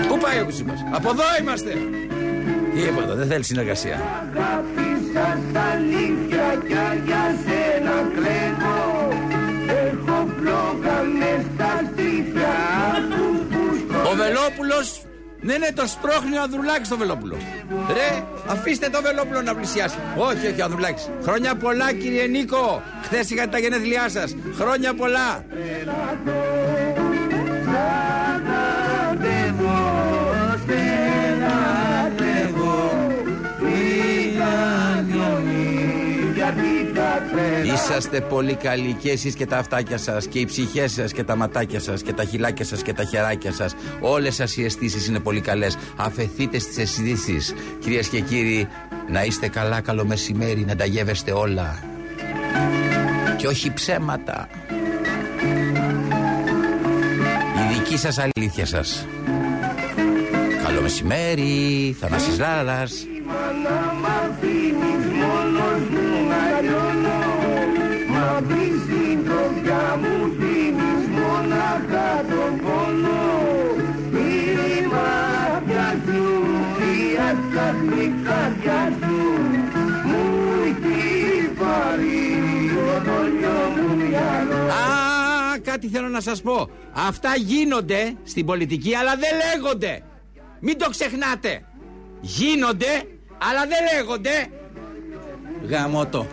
[0.09, 1.73] Πού πάει ο κουσίμας Από εδώ είμαστε.
[2.75, 3.95] Τίποτα δεν θέλει συνεργασία.
[3.95, 9.09] Αγάπησα στα αλήθεια κι για σένα κλαίγω
[9.87, 12.55] Έχω φλόγα μες στα στήθια.
[13.11, 15.03] Του που Ο Βελόπουλος
[15.47, 17.37] ναι, ναι, το σπρώχνει ο Ανδρουλάκης στο Βελόπουλο.
[17.93, 19.97] Ρε, αφήστε το Βελόπουλο να πλησιάσει.
[20.17, 21.11] Όχι, όχι, ο Ανδρουλάκης.
[21.23, 22.83] Χρόνια πολλά, κύριε Νίκο.
[23.03, 24.37] Χθες είχατε τα γενέθλιά σας.
[24.59, 25.45] Χρόνια πολλά.
[37.89, 41.37] Είσαστε πολύ καλοί και εσείς και τα αυτάκια σας και οι ψυχές σας και τα
[41.37, 43.75] ματάκια σας και τα χιλάκια σας και τα χεράκια σας.
[44.01, 45.77] Όλες σας οι αισθήσεις είναι πολύ καλές.
[45.97, 47.55] Αφαιθείτε στις αισθήσεις.
[47.79, 48.69] κυρίες και κύριοι
[49.09, 51.79] να είστε καλά καλό μεσημέρι να τα γεύεστε όλα.
[53.37, 54.49] Και όχι ψέματα.
[57.57, 59.07] Η δική σας αλήθεια σας.
[60.65, 63.07] Καλό μεσημέρι Θανάσης Λάλας
[63.63, 66.16] να μ' αφήνεις μόνος μου
[85.77, 86.69] κάτι θέλω να σας πω.
[86.93, 90.03] Αυτά γίνονται στην πολιτική, αλλά δεν λέγονται.
[90.61, 91.65] Μην το ξεχνάτε.
[92.21, 93.03] Γίνονται,
[93.39, 94.47] αλλά δεν λέγονται.
[95.69, 96.27] Γαμώτο.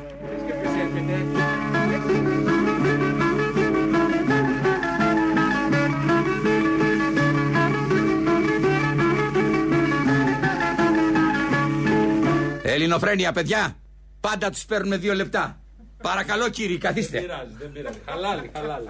[12.83, 13.75] Ελληνοφρένια, παιδιά.
[14.19, 15.61] Πάντα τους παίρνουμε δύο λεπτά.
[16.01, 17.19] Παρακαλώ κύριοι, καθίστε.
[17.19, 17.97] Δεν πειράζει, δεν πειράζει.
[18.05, 18.87] Χαλάλι, χαλάλι.